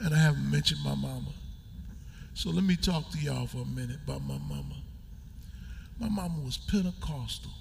and 0.00 0.14
I 0.14 0.18
haven't 0.18 0.50
mentioned 0.50 0.80
my 0.84 0.94
mama. 0.94 1.32
So 2.34 2.50
let 2.50 2.64
me 2.64 2.76
talk 2.76 3.10
to 3.10 3.18
y'all 3.18 3.46
for 3.46 3.58
a 3.58 3.66
minute 3.66 3.98
about 4.04 4.22
my 4.22 4.38
mama. 4.38 4.76
My 6.00 6.08
mama 6.08 6.40
was 6.44 6.56
Pentecostal, 6.56 7.52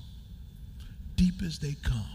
deep 1.16 1.42
as 1.46 1.60
they 1.60 1.76
come. 1.84 2.06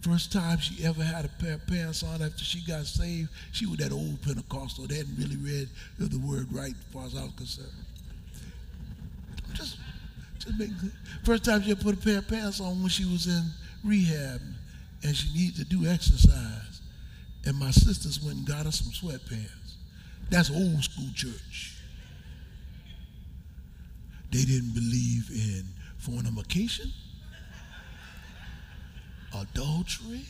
First 0.00 0.32
time 0.32 0.58
she 0.58 0.84
ever 0.84 1.02
had 1.02 1.24
a 1.24 1.28
pair 1.28 1.54
of 1.54 1.66
pants 1.66 2.04
on 2.04 2.22
after 2.22 2.44
she 2.44 2.60
got 2.64 2.86
saved, 2.86 3.28
she 3.52 3.66
was 3.66 3.78
that 3.78 3.92
old 3.92 4.22
Pentecostal. 4.22 4.86
They 4.86 4.96
hadn't 4.96 5.16
really 5.18 5.36
read 5.36 5.68
the 5.98 6.18
word 6.18 6.46
right 6.52 6.72
as 6.72 6.92
far 6.92 7.04
as 7.04 7.16
I 7.16 7.24
was 7.24 7.32
concerned. 7.36 7.68
First 11.24 11.44
time 11.44 11.62
she 11.62 11.74
put 11.74 11.94
a 11.94 11.98
pair 11.98 12.18
of 12.18 12.28
pants 12.28 12.60
on 12.60 12.80
when 12.80 12.88
she 12.88 13.04
was 13.04 13.26
in 13.26 13.44
rehab 13.84 14.40
and 15.02 15.16
she 15.16 15.32
needed 15.32 15.56
to 15.56 15.64
do 15.64 15.86
exercise. 15.86 16.80
And 17.44 17.56
my 17.56 17.70
sisters 17.70 18.20
went 18.22 18.38
and 18.38 18.46
got 18.46 18.66
her 18.66 18.72
some 18.72 18.92
sweatpants. 18.92 19.74
That's 20.30 20.50
old 20.50 20.82
school 20.82 21.08
church. 21.14 21.76
They 24.30 24.44
didn't 24.44 24.74
believe 24.74 25.30
in 25.30 25.64
fornication, 25.98 26.92
adultery. 29.34 30.26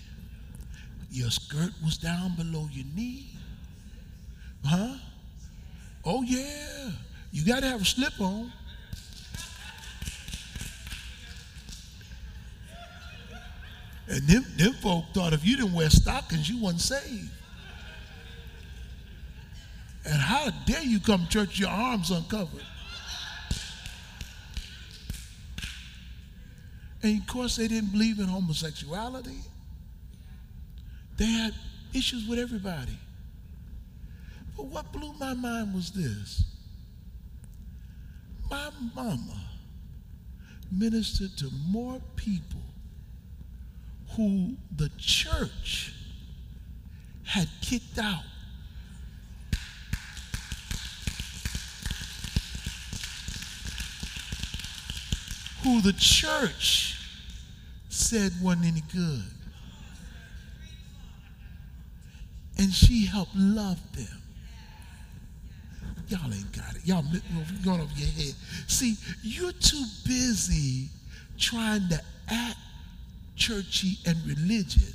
Your 1.11 1.31
skirt 1.31 1.73
was 1.83 1.97
down 1.99 2.37
below 2.37 2.69
your 2.71 2.85
knee. 2.95 3.31
Huh? 4.65 4.97
Oh, 6.05 6.23
yeah. 6.23 6.91
You 7.33 7.45
got 7.45 7.61
to 7.61 7.67
have 7.67 7.83
a 7.83 7.85
slip 7.85 8.21
on. 8.21 8.53
And 14.09 14.23
them, 14.23 14.44
them 14.57 14.73
folk 14.75 15.05
thought 15.12 15.33
if 15.33 15.44
you 15.44 15.57
didn't 15.57 15.75
wear 15.75 15.90
stockings, 15.90 16.49
you 16.49 16.62
wasn't 16.62 16.81
saved. 16.81 17.31
And 20.05 20.14
how 20.14 20.51
dare 20.66 20.83
you 20.83 21.01
come 21.01 21.25
to 21.25 21.29
church 21.29 21.59
your 21.59 21.68
arms 21.68 22.11
uncovered? 22.11 22.64
And 27.03 27.21
of 27.21 27.27
course, 27.27 27.57
they 27.57 27.68
didn't 27.68 27.92
believe 27.92 28.18
in 28.18 28.25
homosexuality. 28.25 29.38
They 31.18 31.27
had 31.27 31.53
issues 31.92 32.27
with 32.27 32.38
everybody. 32.38 32.99
But 34.57 34.66
what 34.66 34.90
blew 34.92 35.12
my 35.18 35.35
mind 35.35 35.75
was 35.75 35.90
this 35.90 36.44
my 38.51 38.71
mama 38.94 39.44
ministered 40.73 41.37
to 41.37 41.51
more 41.68 42.01
people 42.16 42.61
who 44.19 44.57
the 44.75 44.91
church 44.99 45.93
had 47.25 47.47
kicked 47.63 48.01
out. 48.01 48.25
Who 55.63 55.81
the 55.83 55.93
church 55.93 57.01
said 57.91 58.33
wasn't 58.43 58.67
any 58.67 58.83
good. 58.93 59.23
And 62.59 62.73
she 62.73 63.07
helped 63.07 63.37
love 63.37 63.79
them. 63.95 64.21
Y'all 66.09 66.35
ain't 66.35 66.51
got 66.51 66.75
it. 66.75 66.85
Y'all 66.85 67.05
going 67.65 67.81
over 67.81 67.93
your 67.95 68.09
head. 68.09 68.35
See, 68.67 68.97
you're 69.23 69.53
too 69.53 69.85
busy 70.05 70.89
trying 71.39 71.89
to 71.91 72.01
act 72.29 72.57
churchy 73.38 73.98
and 74.05 74.16
religious. 74.27 74.94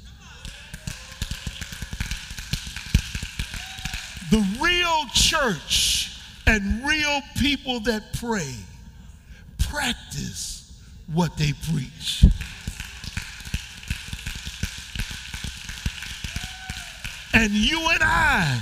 The 4.30 4.46
real 4.62 5.06
church 5.14 6.18
and 6.46 6.86
real 6.86 7.22
people 7.38 7.80
that 7.82 8.14
pray 8.14 8.54
practice 9.58 10.80
what 11.12 11.38
they 11.38 11.54
preach. 11.72 12.26
And 17.34 17.52
you 17.52 17.80
and 17.90 18.04
I 18.04 18.62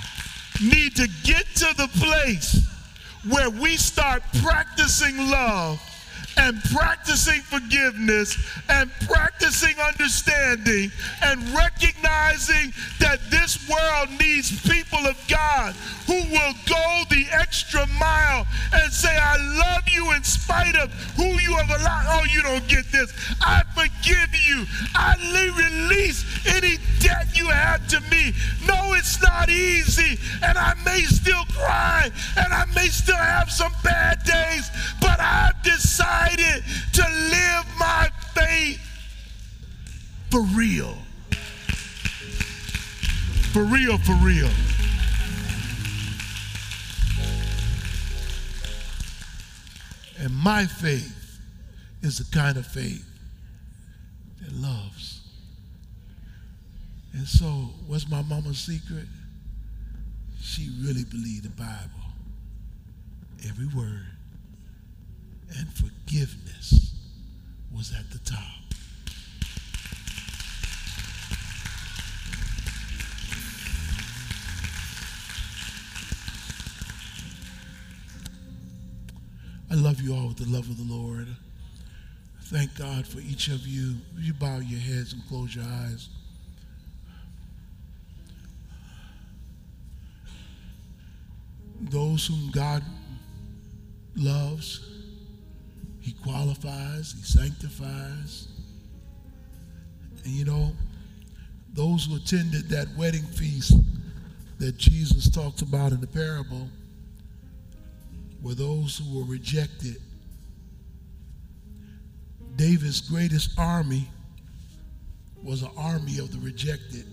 need 0.61 0.95
to 0.95 1.07
get 1.23 1.45
to 1.55 1.73
the 1.75 1.89
place 1.99 2.65
where 3.29 3.49
we 3.49 3.77
start 3.77 4.23
practicing 4.41 5.17
love 5.29 5.79
and 6.37 6.61
practicing 6.65 7.41
forgiveness 7.41 8.37
and 8.69 8.91
practicing 9.07 9.77
understanding 9.79 10.91
and 11.23 11.39
recognizing 11.49 12.73
that 12.99 13.19
this 13.29 13.67
world 13.69 14.09
needs 14.19 14.61
people 14.67 14.99
of 15.05 15.17
God 15.27 15.73
who 16.07 16.21
will 16.31 16.53
go 16.67 17.03
the 17.09 17.25
extra 17.31 17.85
mile 17.99 18.45
and 18.73 18.91
say, 18.91 19.15
I 19.15 19.37
love 19.37 19.83
you 19.87 20.11
in 20.13 20.23
spite 20.23 20.75
of 20.75 20.91
who 21.15 21.25
you 21.25 21.55
have 21.55 21.69
allowed. 21.69 22.05
Oh, 22.07 22.25
you 22.31 22.41
don't 22.41 22.67
get 22.67 22.91
this. 22.91 23.13
I 23.41 23.63
forgive 23.75 24.29
you. 24.47 24.65
I 24.95 25.15
release 25.91 26.23
any 26.47 26.77
debt 26.99 27.35
you 27.35 27.47
have 27.47 27.85
to 27.87 27.99
me. 28.09 28.33
No, 28.65 28.93
it's 28.93 29.21
not 29.21 29.49
easy. 29.49 30.19
And 30.43 30.57
I 30.57 30.73
may 30.85 31.01
still 31.01 31.43
cry 31.51 32.09
and 32.37 32.53
I 32.53 32.65
may 32.75 32.87
still 32.87 33.15
have 33.15 33.51
some 33.51 33.73
bad 33.83 34.23
days, 34.23 34.69
I've 35.21 35.61
decided 35.63 36.63
to 36.93 37.01
live 37.01 37.65
my 37.79 38.09
faith 38.33 38.79
for 40.29 40.41
real. 40.41 40.97
For 43.53 43.63
real, 43.63 43.97
for 43.99 44.15
real. 44.15 44.49
And 50.19 50.33
my 50.35 50.65
faith 50.65 51.39
is 52.01 52.17
the 52.17 52.37
kind 52.37 52.57
of 52.57 52.65
faith 52.65 53.05
that 54.41 54.53
loves. 54.53 55.21
And 57.13 57.27
so, 57.27 57.47
what's 57.87 58.09
my 58.09 58.21
mama's 58.21 58.59
secret? 58.59 59.05
She 60.41 60.69
really 60.81 61.03
believed 61.03 61.43
the 61.43 61.49
Bible, 61.49 62.13
every 63.47 63.67
word. 63.67 64.10
And 65.57 65.67
forgiveness 65.73 66.95
was 67.73 67.93
at 67.97 68.09
the 68.11 68.19
top. 68.19 68.61
I 79.71 79.75
love 79.75 80.01
you 80.01 80.13
all 80.13 80.27
with 80.27 80.37
the 80.37 80.49
love 80.49 80.69
of 80.69 80.77
the 80.77 80.93
Lord. 80.93 81.27
Thank 82.43 82.77
God 82.77 83.07
for 83.07 83.19
each 83.21 83.47
of 83.47 83.65
you. 83.65 83.95
You 84.17 84.33
bow 84.33 84.57
your 84.57 84.81
heads 84.81 85.13
and 85.13 85.25
close 85.29 85.55
your 85.55 85.63
eyes. 85.63 86.09
Those 91.79 92.27
whom 92.27 92.51
God 92.51 92.83
loves, 94.17 94.81
He 96.01 96.13
qualifies, 96.13 97.13
He 97.13 97.23
sanctifies. 97.23 98.47
And 100.23 100.33
you 100.33 100.45
know, 100.45 100.71
those 101.73 102.05
who 102.05 102.17
attended 102.17 102.69
that 102.69 102.87
wedding 102.97 103.23
feast 103.23 103.73
that 104.59 104.77
Jesus 104.77 105.29
talked 105.29 105.61
about 105.61 105.91
in 105.91 106.01
the 106.01 106.07
parable 106.07 106.67
were 108.41 108.53
those 108.53 108.97
who 108.97 109.19
were 109.19 109.25
rejected. 109.25 109.97
David's 112.55 113.01
greatest 113.01 113.57
army 113.57 114.07
was 115.43 115.63
an 115.63 115.69
army 115.77 116.19
of 116.19 116.31
the 116.31 116.39
rejected. 116.39 117.05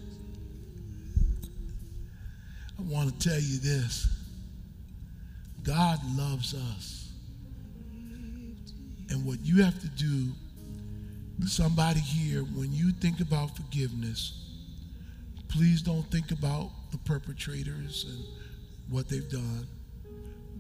I 2.79 2.83
want 2.83 3.09
to 3.09 3.29
tell 3.29 3.41
you 3.41 3.59
this 3.59 4.09
God 5.63 5.99
loves 6.17 6.55
us. 6.55 7.08
And 9.11 9.25
what 9.25 9.41
you 9.43 9.63
have 9.63 9.81
to 9.81 9.89
do, 9.89 10.33
somebody 11.47 12.01
here, 12.01 12.41
when 12.41 12.73
you 12.73 12.93
think 12.93 13.21
about 13.21 13.57
forgiveness, 13.57 14.45
please 15.49 15.83
don't 15.83 16.05
think 16.11 16.31
about 16.31 16.71
the 16.93 16.99
perpetrators 16.99 18.05
and 18.09 18.25
what 18.91 19.09
they've 19.09 19.29
done. 19.31 19.67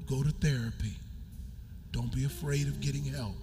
Go 0.07 0.23
to 0.23 0.31
therapy. 0.31 0.95
Don't 1.93 2.15
be 2.15 2.25
afraid 2.25 2.69
of 2.69 2.81
getting 2.81 3.05
help. 3.05 3.37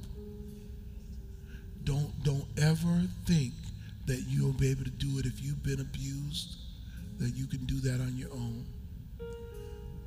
Don't 1.84 2.12
don't 2.24 2.45
ever 2.58 3.01
think 3.26 3.53
that 4.08 4.24
you'll 4.28 4.53
be 4.53 4.72
able 4.72 4.84
to 4.84 4.91
do 4.91 5.20
it 5.20 5.26
if 5.26 5.41
you've 5.41 5.64
been 5.64 5.80
abused, 5.80 6.58
that 7.20 7.36
you 7.36 7.47
can 7.47 7.66
do 7.66 7.80
that 7.82 8.01
on 8.01 8.16
your 8.18 8.32
own. 8.32 8.66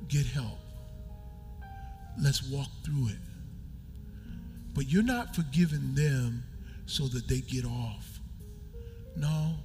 Get 0.07 0.25
help. 0.25 0.57
Let's 2.21 2.43
walk 2.49 2.67
through 2.83 3.09
it. 3.09 3.28
But 4.73 4.89
you're 4.89 5.03
not 5.03 5.35
forgiving 5.35 5.93
them 5.95 6.43
so 6.85 7.07
that 7.07 7.27
they 7.27 7.39
get 7.39 7.65
off. 7.65 8.19
No, 9.15 9.55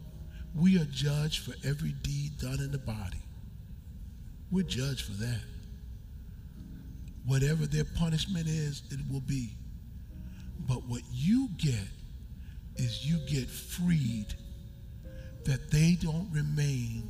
we 0.55 0.79
are 0.79 0.87
judged 0.87 1.45
for 1.45 1.55
every 1.67 1.93
deed 2.03 2.39
done 2.39 2.61
in 2.61 2.71
the 2.71 2.79
body. 2.79 3.23
We're 4.51 4.65
judged 4.65 5.03
for 5.03 5.13
that. 5.13 5.41
Whatever 7.27 7.67
their 7.67 7.85
punishment 7.85 8.47
is, 8.47 8.83
it 8.91 9.01
will 9.11 9.21
be. 9.21 9.57
But 10.69 10.87
what 10.87 11.03
you 11.13 11.49
get 11.59 11.89
is 12.77 13.07
you 13.07 13.19
get 13.27 13.49
freed 13.49 14.35
that 15.45 15.71
they 15.71 15.97
don't 16.01 16.29
remain 16.33 17.09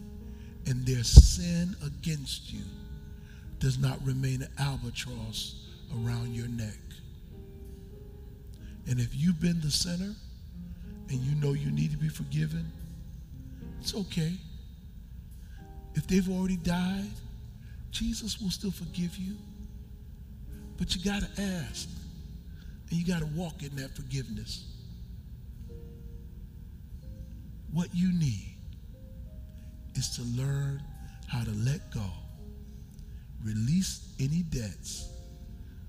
and 0.66 0.86
their 0.86 1.04
sin 1.04 1.76
against 1.84 2.52
you 2.52 2.62
does 3.58 3.78
not 3.78 3.98
remain 4.04 4.42
an 4.42 4.48
albatross 4.58 5.68
around 5.94 6.34
your 6.34 6.48
neck. 6.48 6.78
And 8.86 9.00
if 9.00 9.14
you've 9.14 9.40
been 9.40 9.60
the 9.60 9.70
sinner 9.70 10.14
and 11.08 11.18
you 11.20 11.34
know 11.36 11.52
you 11.52 11.70
need 11.70 11.90
to 11.92 11.96
be 11.96 12.08
forgiven, 12.08 12.70
it's 13.80 13.94
okay. 13.94 14.32
If 15.94 16.06
they've 16.06 16.28
already 16.28 16.56
died, 16.56 17.10
Jesus 17.90 18.40
will 18.40 18.50
still 18.50 18.70
forgive 18.70 19.16
you. 19.16 19.36
But 20.76 20.94
you 20.94 21.04
got 21.04 21.22
to 21.22 21.42
ask, 21.42 21.88
and 22.90 22.98
you 22.98 23.06
got 23.06 23.20
to 23.20 23.28
walk 23.36 23.62
in 23.62 23.74
that 23.76 23.94
forgiveness. 23.94 24.64
What 27.72 27.88
you 27.94 28.12
need 28.18 28.56
is 29.94 30.10
to 30.16 30.22
learn 30.40 30.82
how 31.28 31.44
to 31.44 31.50
let 31.50 31.92
go, 31.92 32.10
release 33.44 34.14
any 34.18 34.42
debts 34.42 35.08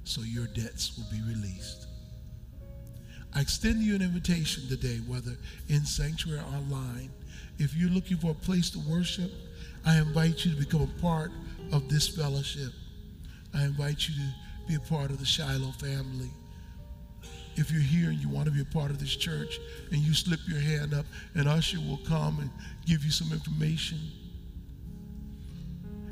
so 0.04 0.22
your 0.22 0.48
debts 0.48 0.98
will 0.98 1.06
be 1.12 1.22
released. 1.28 1.88
I 3.36 3.42
extend 3.42 3.82
you 3.82 3.96
an 3.96 4.02
invitation 4.02 4.66
today, 4.70 5.02
whether 5.08 5.36
in 5.68 5.86
sanctuary 5.86 6.40
or 6.40 6.56
online. 6.56 7.10
If 7.60 7.76
you're 7.76 7.90
looking 7.90 8.16
for 8.16 8.32
a 8.32 8.34
place 8.36 8.70
to 8.72 8.80
worship, 8.90 9.30
I 9.86 9.98
invite 9.98 10.46
you 10.46 10.52
to 10.54 10.58
become 10.58 10.82
a 10.82 11.02
part 11.02 11.32
of 11.74 11.90
this 11.90 12.08
fellowship. 12.08 12.72
I 13.54 13.66
invite 13.66 14.08
you 14.08 14.16
to 14.16 14.68
be 14.70 14.76
a 14.76 14.80
part 14.80 15.12
of 15.12 15.20
the 15.20 15.26
Shiloh 15.26 15.74
family. 15.74 16.30
If 17.58 17.72
you're 17.72 17.82
here 17.82 18.10
and 18.10 18.18
you 18.20 18.30
want 18.30 18.46
to 18.46 18.52
be 18.52 18.62
a 18.62 18.74
part 18.74 18.90
of 18.90 19.00
this 19.00 19.16
church 19.16 19.60
and 19.92 20.00
you 20.00 20.14
slip 20.14 20.40
your 20.48 20.60
hand 20.60 20.94
up, 20.94 21.06
an 21.34 21.48
usher 21.48 21.80
will 21.80 22.00
come 22.08 22.40
and 22.40 22.50
give 22.86 23.04
you 23.04 23.12
some 23.12 23.34
information. 23.34 24.00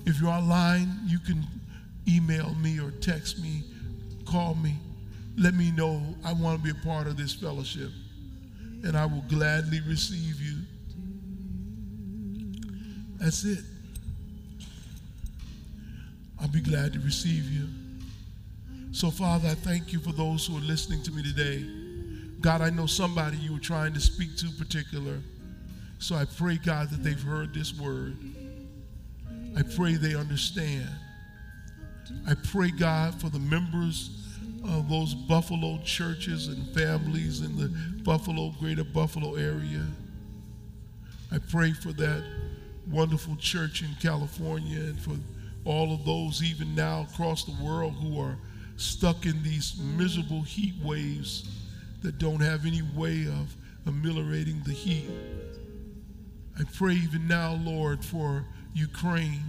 If 0.06 0.20
you're 0.20 0.30
online, 0.30 0.90
you 1.06 1.20
can 1.20 1.46
email 2.08 2.54
me 2.56 2.80
or 2.80 2.92
text 2.92 3.42
me, 3.42 3.64
call 4.26 4.56
me, 4.56 4.76
let 5.38 5.54
me 5.54 5.72
know 5.72 6.02
I 6.24 6.34
want 6.34 6.58
to 6.58 6.64
be 6.64 6.78
a 6.78 6.84
part 6.84 7.08
of 7.08 7.18
this 7.18 7.34
fellowship, 7.34 7.90
and 8.84 8.96
I 8.96 9.06
will 9.06 9.24
gladly 9.30 9.82
receive 9.88 10.40
you. 10.42 10.60
That's 13.20 13.44
it. 13.46 13.64
I'll 16.42 16.50
be 16.50 16.62
glad 16.62 16.94
to 16.94 17.00
receive 17.00 17.50
you. 17.50 17.68
So, 18.92 19.10
Father, 19.10 19.50
I 19.50 19.56
thank 19.56 19.94
you 19.94 20.00
for 20.00 20.12
those 20.12 20.46
who 20.46 20.58
are 20.58 20.62
listening 20.62 21.02
to 21.04 21.12
me 21.12 21.24
today. 21.24 21.66
God, 22.42 22.62
I 22.62 22.70
know 22.70 22.86
somebody 22.86 23.38
you 23.38 23.54
were 23.54 23.60
trying 23.60 23.94
to 23.94 24.02
speak 24.02 24.36
to 24.38 24.50
particular. 24.52 25.20
So 26.00 26.16
I 26.16 26.26
pray, 26.26 26.58
God, 26.58 26.90
that 26.90 27.02
they've 27.02 27.22
heard 27.22 27.54
this 27.54 27.74
word. 27.80 28.18
I 29.58 29.62
pray 29.62 29.94
they 29.94 30.16
understand. 30.16 30.90
I 32.28 32.34
pray, 32.36 32.72
God, 32.72 33.20
for 33.22 33.30
the 33.30 33.40
members 33.40 34.23
of 34.64 34.90
those 34.90 35.14
Buffalo 35.14 35.80
churches 35.84 36.48
and 36.48 36.68
families 36.74 37.42
in 37.42 37.58
the 37.58 37.68
Buffalo, 38.04 38.54
greater 38.60 38.84
Buffalo 38.84 39.36
area. 39.36 39.86
I 41.32 41.40
pray 41.50 41.74
for 41.74 41.92
that 41.94 42.24
wonderful 42.90 43.36
church 43.38 43.82
in 43.82 43.90
California 44.02 44.80
and 44.80 45.00
for 45.00 45.16
all 45.66 45.94
of 45.94 46.06
those, 46.06 46.44
even 46.44 46.76
now 46.76 47.08
across 47.10 47.44
the 47.44 47.64
world, 47.64 47.94
who 47.94 48.20
are 48.20 48.38
stuck 48.78 49.26
in 49.26 49.42
these 49.44 49.80
miserable 49.80 50.42
heat 50.42 50.74
waves 50.84 51.50
that 52.02 52.18
don't 52.18 52.42
have 52.42 52.66
any 52.66 52.82
way 52.96 53.26
of 53.28 53.56
ameliorating 53.86 54.62
the 54.66 54.74
heat. 54.74 55.10
I 56.60 56.64
pray 56.76 56.94
even 56.94 57.28
now, 57.28 57.60
Lord, 57.64 58.04
for 58.04 58.46
Ukraine. 58.74 59.44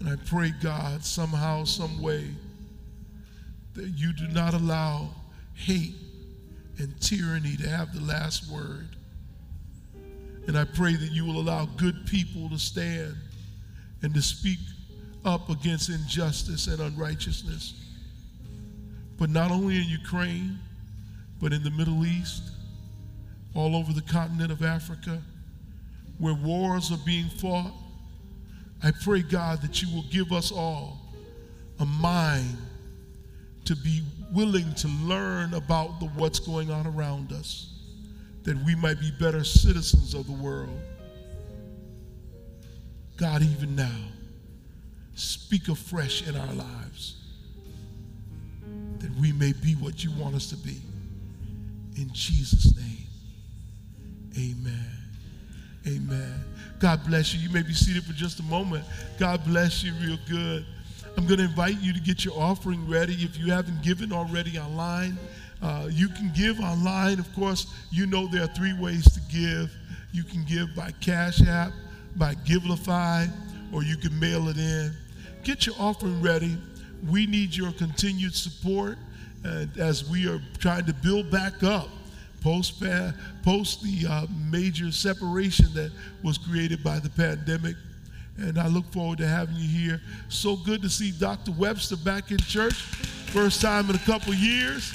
And 0.00 0.08
I 0.08 0.16
pray, 0.26 0.52
God, 0.60 1.04
somehow, 1.04 1.64
some 1.64 2.00
way, 2.00 2.26
that 3.78 3.96
you 3.96 4.12
do 4.12 4.26
not 4.28 4.54
allow 4.54 5.08
hate 5.54 5.94
and 6.78 7.00
tyranny 7.00 7.56
to 7.56 7.68
have 7.68 7.94
the 7.94 8.00
last 8.00 8.50
word. 8.50 8.88
And 10.46 10.58
I 10.58 10.64
pray 10.64 10.96
that 10.96 11.12
you 11.12 11.24
will 11.24 11.40
allow 11.40 11.66
good 11.76 12.06
people 12.06 12.48
to 12.50 12.58
stand 12.58 13.14
and 14.02 14.12
to 14.14 14.22
speak 14.22 14.58
up 15.24 15.48
against 15.48 15.90
injustice 15.90 16.66
and 16.66 16.80
unrighteousness. 16.80 17.74
But 19.18 19.30
not 19.30 19.50
only 19.50 19.76
in 19.76 19.84
Ukraine, 19.84 20.58
but 21.40 21.52
in 21.52 21.62
the 21.62 21.70
Middle 21.70 22.04
East, 22.04 22.42
all 23.54 23.76
over 23.76 23.92
the 23.92 24.02
continent 24.02 24.50
of 24.50 24.62
Africa, 24.62 25.20
where 26.18 26.34
wars 26.34 26.90
are 26.90 26.98
being 27.04 27.28
fought. 27.28 27.72
I 28.82 28.92
pray, 29.04 29.22
God, 29.22 29.62
that 29.62 29.82
you 29.82 29.94
will 29.94 30.04
give 30.10 30.32
us 30.32 30.50
all 30.50 30.98
a 31.80 31.86
mind 31.86 32.56
to 33.68 33.76
be 33.76 34.02
willing 34.32 34.74
to 34.74 34.88
learn 34.88 35.52
about 35.52 36.00
the, 36.00 36.06
what's 36.06 36.38
going 36.38 36.70
on 36.70 36.86
around 36.86 37.32
us, 37.32 37.70
that 38.44 38.56
we 38.64 38.74
might 38.74 38.98
be 38.98 39.10
better 39.20 39.44
citizens 39.44 40.14
of 40.14 40.26
the 40.26 40.32
world. 40.32 40.80
God, 43.18 43.42
even 43.42 43.76
now, 43.76 44.00
speak 45.14 45.68
afresh 45.68 46.26
in 46.26 46.34
our 46.34 46.54
lives 46.54 47.16
that 49.00 49.14
we 49.20 49.32
may 49.32 49.52
be 49.52 49.74
what 49.74 50.02
you 50.02 50.10
want 50.12 50.34
us 50.34 50.48
to 50.48 50.56
be. 50.56 50.80
In 51.96 52.10
Jesus' 52.12 52.74
name, 52.74 52.98
Amen. 54.38 54.98
Amen. 55.86 56.44
God 56.78 57.04
bless 57.06 57.34
you. 57.34 57.40
You 57.40 57.52
may 57.52 57.62
be 57.62 57.72
seated 57.74 58.04
for 58.04 58.12
just 58.12 58.40
a 58.40 58.42
moment. 58.44 58.84
God 59.18 59.44
bless 59.44 59.82
you 59.82 59.92
real 60.00 60.18
good. 60.28 60.64
I'm 61.18 61.26
going 61.26 61.38
to 61.38 61.46
invite 61.46 61.80
you 61.80 61.92
to 61.92 61.98
get 61.98 62.24
your 62.24 62.38
offering 62.38 62.88
ready. 62.88 63.12
If 63.14 63.36
you 63.40 63.50
haven't 63.50 63.82
given 63.82 64.12
already 64.12 64.56
online, 64.56 65.18
uh, 65.60 65.88
you 65.90 66.08
can 66.10 66.30
give 66.32 66.60
online. 66.60 67.18
Of 67.18 67.34
course, 67.34 67.74
you 67.90 68.06
know 68.06 68.28
there 68.28 68.44
are 68.44 68.54
three 68.54 68.72
ways 68.78 69.04
to 69.14 69.20
give. 69.28 69.74
You 70.12 70.22
can 70.22 70.44
give 70.44 70.76
by 70.76 70.92
Cash 71.00 71.42
App, 71.44 71.72
by 72.14 72.36
Givelify, 72.36 73.28
or 73.72 73.82
you 73.82 73.96
can 73.96 74.16
mail 74.20 74.46
it 74.46 74.58
in. 74.58 74.92
Get 75.42 75.66
your 75.66 75.74
offering 75.80 76.22
ready. 76.22 76.56
We 77.10 77.26
need 77.26 77.52
your 77.52 77.72
continued 77.72 78.36
support 78.36 78.96
as 79.76 80.08
we 80.08 80.28
are 80.28 80.40
trying 80.60 80.86
to 80.86 80.94
build 80.94 81.32
back 81.32 81.64
up 81.64 81.88
post, 82.42 82.80
post 83.42 83.82
the 83.82 84.06
uh, 84.08 84.26
major 84.48 84.92
separation 84.92 85.66
that 85.74 85.90
was 86.22 86.38
created 86.38 86.84
by 86.84 87.00
the 87.00 87.10
pandemic. 87.10 87.74
And 88.38 88.58
I 88.58 88.68
look 88.68 88.90
forward 88.92 89.18
to 89.18 89.26
having 89.26 89.56
you 89.56 89.68
here. 89.68 90.00
So 90.28 90.56
good 90.56 90.82
to 90.82 90.88
see 90.88 91.10
Dr. 91.10 91.52
Webster 91.52 91.96
back 91.96 92.30
in 92.30 92.38
church. 92.38 92.74
First 93.32 93.60
time 93.60 93.90
in 93.90 93.96
a 93.96 94.00
couple 94.00 94.32
years. 94.32 94.92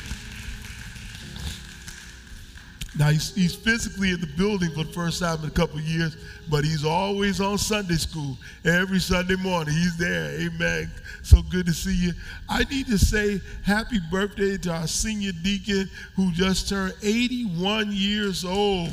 Now 2.97 3.09
he's, 3.09 3.33
he's 3.33 3.55
physically 3.55 4.11
in 4.11 4.21
the 4.21 4.27
building 4.37 4.69
for 4.71 4.83
the 4.83 4.93
first 4.93 5.19
time 5.19 5.39
in 5.39 5.47
a 5.47 5.51
couple 5.51 5.79
years, 5.79 6.15
but 6.49 6.63
he's 6.63 6.85
always 6.85 7.41
on 7.41 7.57
Sunday 7.57 7.95
school. 7.95 8.37
Every 8.65 8.99
Sunday 8.99 9.35
morning, 9.35 9.73
he's 9.73 9.97
there. 9.97 10.29
Amen. 10.39 10.91
So 11.23 11.41
good 11.41 11.65
to 11.65 11.73
see 11.73 11.95
you. 11.95 12.13
I 12.47 12.63
need 12.65 12.85
to 12.87 12.99
say 12.99 13.41
happy 13.63 13.99
birthday 14.11 14.57
to 14.57 14.73
our 14.73 14.87
senior 14.87 15.31
deacon 15.43 15.89
who 16.15 16.31
just 16.33 16.69
turned 16.69 16.93
81 17.01 17.91
years 17.91 18.45
old, 18.45 18.91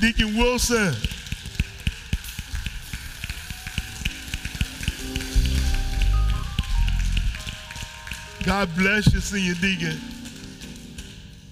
Deacon 0.00 0.36
Wilson. 0.36 0.94
God 8.48 8.74
bless 8.76 9.12
you, 9.12 9.20
senior 9.20 9.52
deacon. 9.60 10.00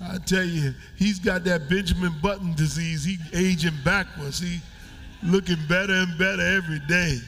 I 0.03 0.17
tell 0.17 0.45
you, 0.45 0.73
he's 0.97 1.19
got 1.19 1.45
that 1.45 1.69
Benjamin 1.69 2.15
Button 2.23 2.55
disease. 2.55 3.05
He 3.05 3.19
aging 3.35 3.75
backwards. 3.85 4.39
He 4.39 4.61
looking 5.23 5.59
better 5.69 5.93
and 5.93 6.19
better 6.19 6.41
every 6.41 6.79
day. 6.89 7.19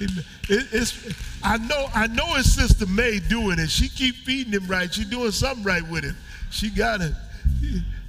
It, 0.00 0.10
it, 0.50 0.66
it's, 0.70 1.14
I 1.42 1.56
know, 1.56 1.86
I 1.94 2.08
know 2.08 2.26
it's 2.34 2.52
Sister 2.52 2.84
May 2.84 3.20
doing 3.20 3.58
it. 3.58 3.70
She 3.70 3.88
keep 3.88 4.16
feeding 4.16 4.52
him 4.52 4.66
right. 4.66 4.92
She 4.92 5.02
doing 5.02 5.30
something 5.30 5.64
right 5.64 5.88
with 5.88 6.04
him. 6.04 6.16
She 6.50 6.68
got 6.68 7.00
it. 7.00 7.14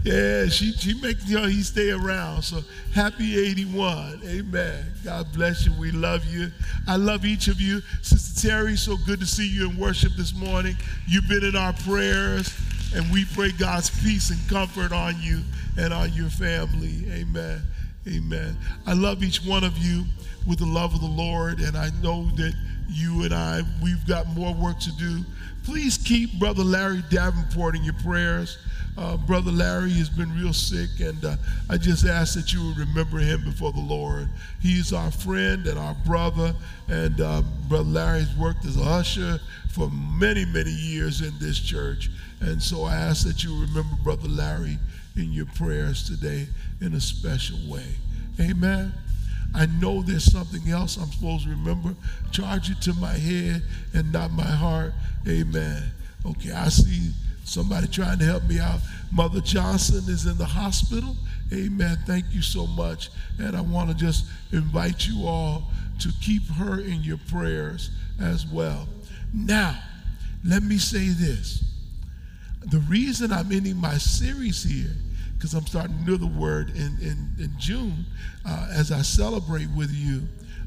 Yeah, 0.03 0.47
she 0.47 0.71
she 0.71 0.93
making 1.01 1.27
sure 1.27 1.47
he 1.49 1.63
stay 1.63 1.91
around. 1.91 2.43
So 2.43 2.61
happy 2.93 3.37
81. 3.37 4.21
Amen. 4.25 4.85
God 5.03 5.33
bless 5.33 5.65
you. 5.65 5.73
We 5.73 5.91
love 5.91 6.25
you. 6.25 6.49
I 6.87 6.95
love 6.95 7.25
each 7.25 7.47
of 7.47 7.59
you. 7.59 7.81
Sister 8.01 8.47
Terry, 8.47 8.77
so 8.77 8.95
good 9.05 9.19
to 9.19 9.25
see 9.25 9.47
you 9.47 9.69
in 9.69 9.77
worship 9.77 10.13
this 10.15 10.33
morning. 10.33 10.77
You've 11.07 11.27
been 11.27 11.43
in 11.43 11.55
our 11.55 11.73
prayers. 11.73 12.55
And 12.95 13.11
we 13.11 13.25
pray 13.25 13.51
God's 13.51 13.89
peace 14.01 14.29
and 14.29 14.49
comfort 14.49 14.93
on 14.93 15.15
you 15.21 15.41
and 15.77 15.93
on 15.93 16.13
your 16.13 16.29
family. 16.29 17.05
Amen. 17.11 17.61
Amen. 18.07 18.57
I 18.85 18.93
love 18.93 19.23
each 19.23 19.43
one 19.43 19.63
of 19.65 19.77
you 19.77 20.05
with 20.47 20.59
the 20.59 20.65
love 20.65 20.93
of 20.93 21.01
the 21.01 21.07
Lord, 21.07 21.59
and 21.59 21.75
I 21.75 21.89
know 22.01 22.29
that 22.37 22.53
you 22.89 23.23
and 23.23 23.33
I, 23.33 23.61
we've 23.83 24.05
got 24.07 24.27
more 24.27 24.53
work 24.53 24.79
to 24.79 24.91
do. 24.93 25.19
Please 25.65 25.97
keep 25.97 26.39
Brother 26.39 26.63
Larry 26.63 27.03
Davenport 27.09 27.75
in 27.75 27.83
your 27.83 27.95
prayers. 27.95 28.57
Uh, 28.97 29.15
Brother 29.15 29.51
Larry 29.51 29.91
has 29.91 30.09
been 30.09 30.33
real 30.35 30.53
sick, 30.53 30.89
and 30.99 31.23
uh, 31.23 31.35
I 31.69 31.77
just 31.77 32.05
ask 32.05 32.33
that 32.33 32.51
you 32.51 32.65
would 32.65 32.77
remember 32.77 33.19
him 33.19 33.43
before 33.43 33.71
the 33.71 33.79
Lord. 33.79 34.27
He's 34.59 34.91
our 34.91 35.11
friend 35.11 35.67
and 35.67 35.77
our 35.77 35.95
brother, 36.05 36.55
and 36.87 37.21
uh, 37.21 37.43
Brother 37.69 37.89
Larry 37.89 38.19
has 38.21 38.35
worked 38.35 38.65
as 38.65 38.75
a 38.75 38.81
usher 38.81 39.39
for 39.71 39.91
many, 39.91 40.45
many 40.45 40.71
years 40.71 41.21
in 41.21 41.31
this 41.39 41.59
church. 41.59 42.09
And 42.41 42.61
so 42.61 42.83
I 42.85 42.95
ask 42.95 43.25
that 43.27 43.43
you 43.43 43.51
remember 43.61 43.95
Brother 44.03 44.27
Larry 44.27 44.79
in 45.15 45.31
your 45.31 45.45
prayers 45.45 46.07
today 46.07 46.47
in 46.81 46.93
a 46.95 47.01
special 47.01 47.57
way. 47.71 47.85
Amen. 48.39 48.93
I 49.53 49.67
know 49.67 50.01
there's 50.01 50.31
something 50.31 50.71
else 50.71 50.97
I'm 50.97 51.11
supposed 51.11 51.43
to 51.43 51.51
remember. 51.51 51.95
Charge 52.31 52.71
it 52.71 52.81
to 52.81 52.93
my 52.95 53.13
head 53.13 53.61
and 53.93 54.11
not 54.11 54.31
my 54.31 54.43
heart. 54.43 54.93
Amen. 55.27 55.83
Okay, 56.25 56.51
I 56.51 56.69
see 56.69 57.11
somebody 57.47 57.87
trying 57.87 58.19
to 58.19 58.25
help 58.25 58.43
me 58.43 58.59
out. 58.59 58.79
Mother 59.11 59.41
Johnson 59.41 60.03
is 60.11 60.25
in 60.25 60.37
the 60.37 60.45
hospital. 60.45 61.15
Amen. 61.53 61.97
Thank 62.05 62.25
you 62.31 62.41
so 62.41 62.67
much. 62.67 63.09
And 63.39 63.55
I 63.55 63.61
want 63.61 63.89
to 63.89 63.95
just 63.95 64.25
invite 64.51 65.07
you 65.07 65.25
all 65.25 65.63
to 65.99 66.09
keep 66.21 66.45
her 66.47 66.79
in 66.79 67.01
your 67.03 67.17
prayers 67.29 67.89
as 68.19 68.45
well. 68.45 68.87
Now, 69.33 69.79
let 70.43 70.63
me 70.63 70.77
say 70.77 71.07
this 71.07 71.63
the 72.65 72.79
reason 72.79 73.31
I'm 73.31 73.51
ending 73.51 73.77
my 73.77 73.97
series 73.97 74.63
here, 74.63 74.93
because 75.35 75.53
I'm 75.53 75.65
starting 75.65 75.95
another 76.05 76.25
word 76.25 76.71
in, 76.71 76.97
in, 77.01 77.29
in 77.39 77.53
June, 77.57 78.05
uh, 78.45 78.69
as 78.73 78.91
I 78.91 79.01
celebrate 79.03 79.69
with 79.69 79.91
you 79.91 80.23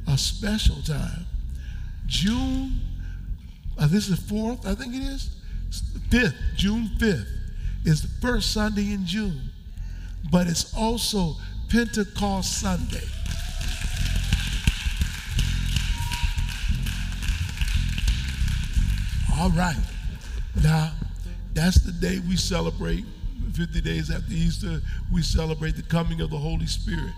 a 0.09 0.17
special 0.17 0.77
time. 0.83 1.27
June, 2.07 2.81
uh, 3.79 3.87
this 3.87 4.09
is 4.09 4.27
the 4.27 4.35
4th, 4.35 4.67
I 4.67 4.75
think 4.75 4.95
it 4.95 5.03
is, 5.03 5.37
5th, 5.71 6.35
June 6.57 6.91
5th, 6.99 7.27
is 7.85 8.03
the 8.03 8.09
first 8.21 8.53
Sunday 8.53 8.93
in 8.93 9.07
June, 9.07 9.41
but 10.31 10.47
it's 10.47 10.75
also 10.75 11.37
Pentecost 11.69 12.61
Sunday. 12.61 13.07
All 19.39 19.51
right. 19.51 19.77
Now, 20.63 20.93
that's 21.55 21.77
the 21.77 21.93
day 21.93 22.21
we 22.29 22.37
celebrate 22.37 23.05
50 23.53 23.81
days 23.81 24.11
after 24.11 24.33
Easter, 24.33 24.81
we 25.13 25.23
celebrate 25.23 25.77
the 25.77 25.83
coming 25.83 26.21
of 26.21 26.31
the 26.31 26.39
Holy 26.39 26.67
Spirit. 26.67 27.13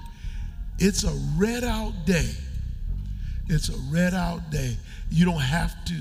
It's 0.78 1.04
a 1.04 1.12
red 1.36 1.64
out 1.64 1.92
day. 2.06 2.30
It's 3.48 3.68
a 3.68 3.76
red 3.90 4.14
out 4.14 4.50
day. 4.50 4.76
You 5.10 5.24
don't 5.24 5.40
have 5.40 5.84
to, 5.86 5.94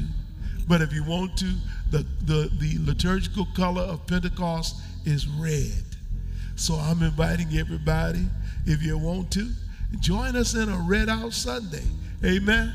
but 0.68 0.82
if 0.82 0.94
you 0.94 1.04
want 1.04 1.38
to, 1.38 1.52
the, 1.90 2.06
the, 2.26 2.50
the 2.60 2.78
liturgical 2.86 3.48
color 3.56 3.82
of 3.82 4.06
Pentecost 4.08 4.76
is 5.06 5.28
red. 5.28 5.84
So 6.56 6.76
I'm 6.76 7.02
inviting 7.04 7.58
everybody, 7.58 8.26
if 8.66 8.82
you 8.84 8.98
want 8.98 9.32
to, 9.32 9.50
join 10.00 10.36
us 10.36 10.56
in 10.56 10.70
a 10.70 10.78
red 10.78 11.10
out 11.10 11.34
Sunday. 11.34 11.84
Amen 12.24 12.74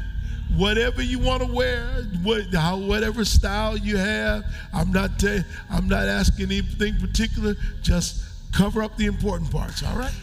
whatever 0.55 1.03
you 1.03 1.18
want 1.18 1.43
to 1.43 1.53
wear, 1.53 2.05
what, 2.22 2.45
how, 2.55 2.78
whatever 2.78 3.24
style 3.24 3.76
you 3.76 3.97
have. 3.97 4.45
I'm 4.72 4.93
not, 4.93 5.22
i 5.24 5.45
I'm 5.70 5.89
not 5.89 6.07
asking 6.07 6.47
anything 6.47 6.97
particular. 6.99 7.57
Just 7.82 8.22
cover 8.53 8.82
up 8.82 8.97
the 8.97 9.07
important 9.07 9.51
parts, 9.51 9.82
all 9.82 9.97
right? 9.99 10.14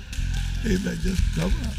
Amen. 0.66 0.98
Just 1.02 1.22
cover 1.36 1.68
up. 1.68 1.76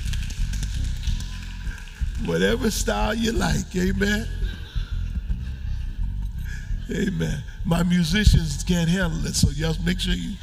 Whatever 2.26 2.70
style 2.70 3.14
you 3.14 3.32
like, 3.32 3.74
amen. 3.76 4.28
Amen. 6.90 7.42
My 7.64 7.82
musicians 7.82 8.62
can't 8.62 8.88
handle 8.88 9.26
it, 9.26 9.34
so 9.34 9.50
just 9.52 9.84
make 9.84 10.00
sure 10.00 10.14
you. 10.14 10.34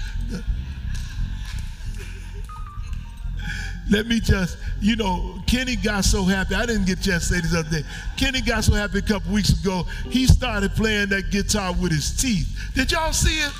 Let 3.89 4.07
me 4.07 4.19
just, 4.19 4.57
you 4.79 4.95
know, 4.95 5.39
Kenny 5.47 5.75
got 5.75 6.05
so 6.05 6.23
happy. 6.23 6.55
I 6.55 6.65
didn't 6.65 6.85
get 6.85 6.99
a 6.99 7.03
chance 7.03 7.27
to 7.27 7.33
say 7.35 7.41
this 7.41 7.53
other 7.53 7.69
day. 7.69 7.83
Kenny 8.15 8.41
got 8.41 8.63
so 8.63 8.73
happy 8.73 8.99
a 8.99 9.01
couple 9.01 9.33
weeks 9.33 9.49
ago, 9.61 9.83
he 10.09 10.27
started 10.27 10.71
playing 10.75 11.09
that 11.09 11.29
guitar 11.29 11.73
with 11.73 11.91
his 11.91 12.15
teeth. 12.15 12.47
Did 12.73 12.91
y'all 12.91 13.11
see 13.11 13.39
it? 13.39 13.51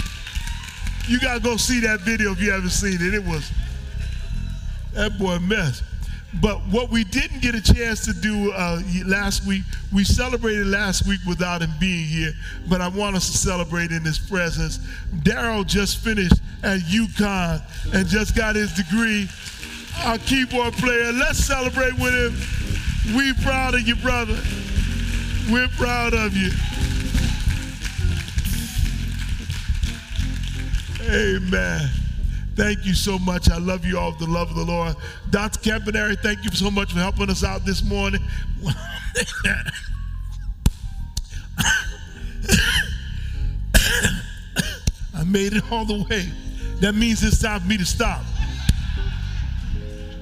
You 1.08 1.20
got 1.20 1.36
to 1.36 1.40
go 1.42 1.58
see 1.58 1.82
that 1.82 2.02
video 2.02 2.32
if 2.32 2.42
you 2.42 2.52
haven't 2.52 2.70
seen 2.70 2.96
it. 3.02 3.14
It 3.14 3.24
was, 3.24 3.52
that 4.94 5.18
boy 5.20 5.38
mess. 5.40 5.84
But 6.40 6.60
what 6.70 6.90
we 6.90 7.04
didn't 7.04 7.42
get 7.42 7.56
a 7.56 7.62
chance 7.62 8.06
to 8.06 8.14
do 8.14 8.54
uh, 8.54 8.82
last 9.06 9.46
week, 9.46 9.64
we 9.94 10.06
celebrated 10.06 10.68
last 10.68 11.06
week 11.06 11.20
without 11.28 11.62
him 11.62 11.72
being 11.80 12.06
here, 12.06 12.32
but 12.70 12.80
I 12.80 12.88
want 12.88 13.18
us 13.18 13.30
to 13.32 13.38
celebrate 13.38 13.92
in 13.92 14.04
his 14.04 14.18
presence. 14.18 14.78
Daryl 15.24 15.66
just 15.66 15.98
finished 15.98 16.42
at 16.64 16.80
UConn 16.82 17.62
and 17.94 18.08
just 18.08 18.36
got 18.36 18.56
his 18.56 18.72
degree 18.74 19.28
our 20.04 20.18
keyboard 20.20 20.74
player. 20.74 21.12
Let's 21.12 21.40
celebrate 21.40 21.94
with 22.00 22.14
him. 22.14 23.16
We're 23.16 23.34
proud 23.44 23.76
of 23.76 23.82
you, 23.82 23.96
brother. 23.96 24.38
We're 25.52 25.68
proud 25.70 26.14
of 26.14 26.36
you. 26.36 26.52
Amen. 31.10 32.01
Thank 32.56 32.86
you 32.86 32.94
so 32.94 33.18
much. 33.18 33.50
I 33.50 33.58
love 33.58 33.86
you 33.86 33.98
all 33.98 34.12
the 34.12 34.28
love 34.28 34.50
of 34.50 34.56
the 34.56 34.66
Lord. 34.66 34.96
Dr. 35.30 35.60
Campanari, 35.60 36.20
thank 36.20 36.44
you 36.44 36.52
so 36.52 36.70
much 36.70 36.92
for 36.92 37.00
helping 37.00 37.30
us 37.30 37.44
out 37.44 37.66
this 37.66 37.84
morning. 37.84 38.22
I 45.14 45.24
made 45.26 45.54
it 45.54 45.72
all 45.72 45.86
the 45.86 46.06
way. 46.10 46.30
That 46.82 46.96
means 46.96 47.24
it's 47.24 47.42
time 47.42 47.62
for 47.62 47.68
me 47.68 47.78
to 47.78 47.86
stop. 47.86 48.24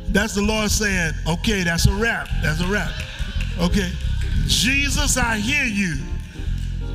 That's 0.09 0.35
the 0.35 0.41
Lord 0.41 0.69
saying, 0.69 1.13
okay, 1.27 1.63
that's 1.63 1.87
a 1.87 1.93
wrap. 1.93 2.27
That's 2.41 2.61
a 2.61 2.67
wrap. 2.67 2.91
Okay. 3.59 3.91
Jesus, 4.47 5.17
I 5.17 5.37
hear 5.37 5.65
you. 5.65 5.95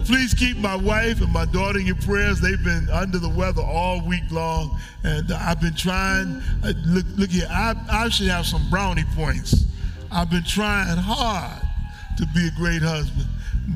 Please 0.05 0.35
keep 0.35 0.59
my 0.59 0.77
wife 0.77 1.23
and 1.23 1.33
my 1.33 1.47
daughter 1.47 1.79
in 1.79 1.87
your 1.87 1.97
prayers. 1.97 2.39
They've 2.39 2.63
been 2.63 2.89
under 2.91 3.19
the 3.19 3.29
weather 3.29 3.63
all 3.63 4.07
week 4.07 4.31
long, 4.31 4.79
and 5.03 5.33
I've 5.33 5.63
been 5.63 5.75
trying. 5.75 6.43
Uh, 6.63 6.75
look, 6.87 7.07
look 7.17 7.31
here. 7.31 7.47
I, 7.51 7.75
I 7.91 8.09
should 8.11 8.29
have 8.29 8.45
some 8.45 8.69
brownie 8.69 9.05
points. 9.17 9.65
I've 10.13 10.31
been 10.31 10.45
trying 10.45 10.99
hard 10.99 11.63
to 12.19 12.27
be 12.35 12.47
a 12.47 12.51
great 12.51 12.83
husband, 12.83 13.27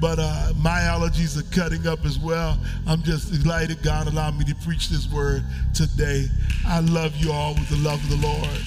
but 0.00 0.18
uh, 0.20 0.52
my 0.58 0.80
allergies 0.80 1.38
are 1.38 1.54
cutting 1.54 1.86
up 1.86 2.04
as 2.04 2.18
well. 2.18 2.58
I'm 2.86 3.02
just 3.02 3.32
delighted 3.32 3.82
God 3.82 4.06
allowed 4.06 4.38
me 4.38 4.44
to 4.44 4.54
preach 4.56 4.90
this 4.90 5.10
word 5.10 5.42
today. 5.72 6.26
I 6.66 6.80
love 6.80 7.16
you 7.16 7.32
all 7.32 7.54
with 7.54 7.70
the 7.70 7.76
love 7.76 8.02
of 8.04 8.10
the 8.10 8.26
Lord. 8.26 8.60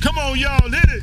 Come 0.00 0.16
on, 0.18 0.38
y'all, 0.38 0.70
hit 0.70 0.88
it. 0.88 1.02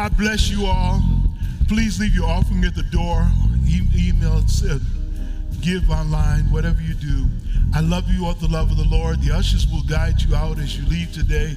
God 0.00 0.16
bless 0.16 0.48
you 0.48 0.64
all. 0.64 0.98
Please 1.68 2.00
leave 2.00 2.14
your 2.14 2.26
offering 2.26 2.64
at 2.64 2.74
the 2.74 2.84
door. 2.84 3.28
E- 3.68 3.82
email, 4.08 4.38
uh, 4.38 4.78
give 5.60 5.90
online, 5.90 6.50
whatever 6.50 6.80
you 6.80 6.94
do. 6.94 7.28
I 7.74 7.80
love 7.80 8.10
you 8.10 8.24
with 8.24 8.40
the 8.40 8.48
love 8.48 8.70
of 8.70 8.78
the 8.78 8.88
Lord. 8.88 9.20
The 9.20 9.30
ushers 9.30 9.66
will 9.66 9.82
guide 9.82 10.22
you 10.22 10.34
out 10.34 10.58
as 10.58 10.74
you 10.74 10.88
leave 10.88 11.12
today. 11.12 11.54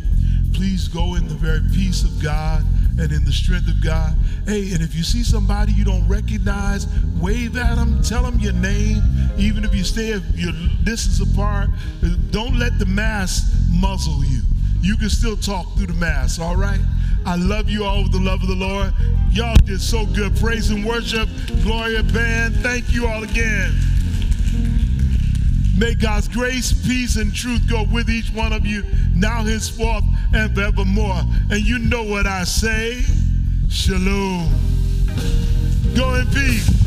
Please 0.51 0.89
go 0.89 1.15
in 1.15 1.29
the 1.29 1.35
very 1.35 1.61
peace 1.73 2.03
of 2.03 2.21
God 2.21 2.65
and 2.99 3.13
in 3.13 3.23
the 3.23 3.31
strength 3.31 3.69
of 3.69 3.81
God. 3.81 4.13
Hey, 4.45 4.73
and 4.73 4.81
if 4.81 4.93
you 4.93 5.03
see 5.03 5.23
somebody 5.23 5.71
you 5.71 5.85
don't 5.85 6.05
recognize, 6.09 6.85
wave 7.21 7.55
at 7.55 7.75
them, 7.75 8.03
tell 8.03 8.23
them 8.23 8.41
your 8.41 8.51
name. 8.51 9.01
Even 9.37 9.63
if 9.63 9.73
you 9.73 9.85
stay 9.85 10.11
a 10.11 10.17
your 10.35 10.51
distance 10.83 11.21
apart, 11.21 11.69
don't 12.31 12.59
let 12.59 12.77
the 12.77 12.87
mask 12.87 13.53
muzzle 13.69 14.21
you. 14.25 14.41
You 14.81 14.97
can 14.97 15.09
still 15.09 15.37
talk 15.37 15.77
through 15.77 15.87
the 15.87 15.93
mask, 15.93 16.41
all 16.41 16.57
right? 16.57 16.81
I 17.26 17.36
love 17.38 17.69
you 17.69 17.86
all 17.86 18.03
with 18.03 18.11
the 18.11 18.19
love 18.19 18.41
of 18.41 18.49
the 18.49 18.55
Lord. 18.55 18.93
Y'all 19.32 19.55
did 19.63 19.82
so 19.82 20.05
good. 20.05 20.36
Praise 20.38 20.69
and 20.69 20.86
worship. 20.86 21.30
Gloria 21.63 22.03
Band. 22.03 22.55
Thank 22.57 22.93
you 22.93 23.07
all 23.07 23.24
again. 23.24 23.74
May 25.78 25.95
God's 25.95 26.28
grace, 26.28 26.74
peace, 26.86 27.15
and 27.15 27.34
truth 27.34 27.67
go 27.69 27.86
with 27.91 28.09
each 28.09 28.30
one 28.32 28.53
of 28.53 28.65
you 28.65 28.84
now, 29.15 29.43
henceforth, 29.43 30.03
and 30.34 30.53
forevermore. 30.53 31.21
And 31.49 31.61
you 31.61 31.80
know 31.80 32.03
what 32.03 32.28
I 32.28 32.43
say. 32.43 33.01
Shalom. 33.69 34.49
Go 35.95 36.15
in 36.15 36.28
peace. 36.28 36.82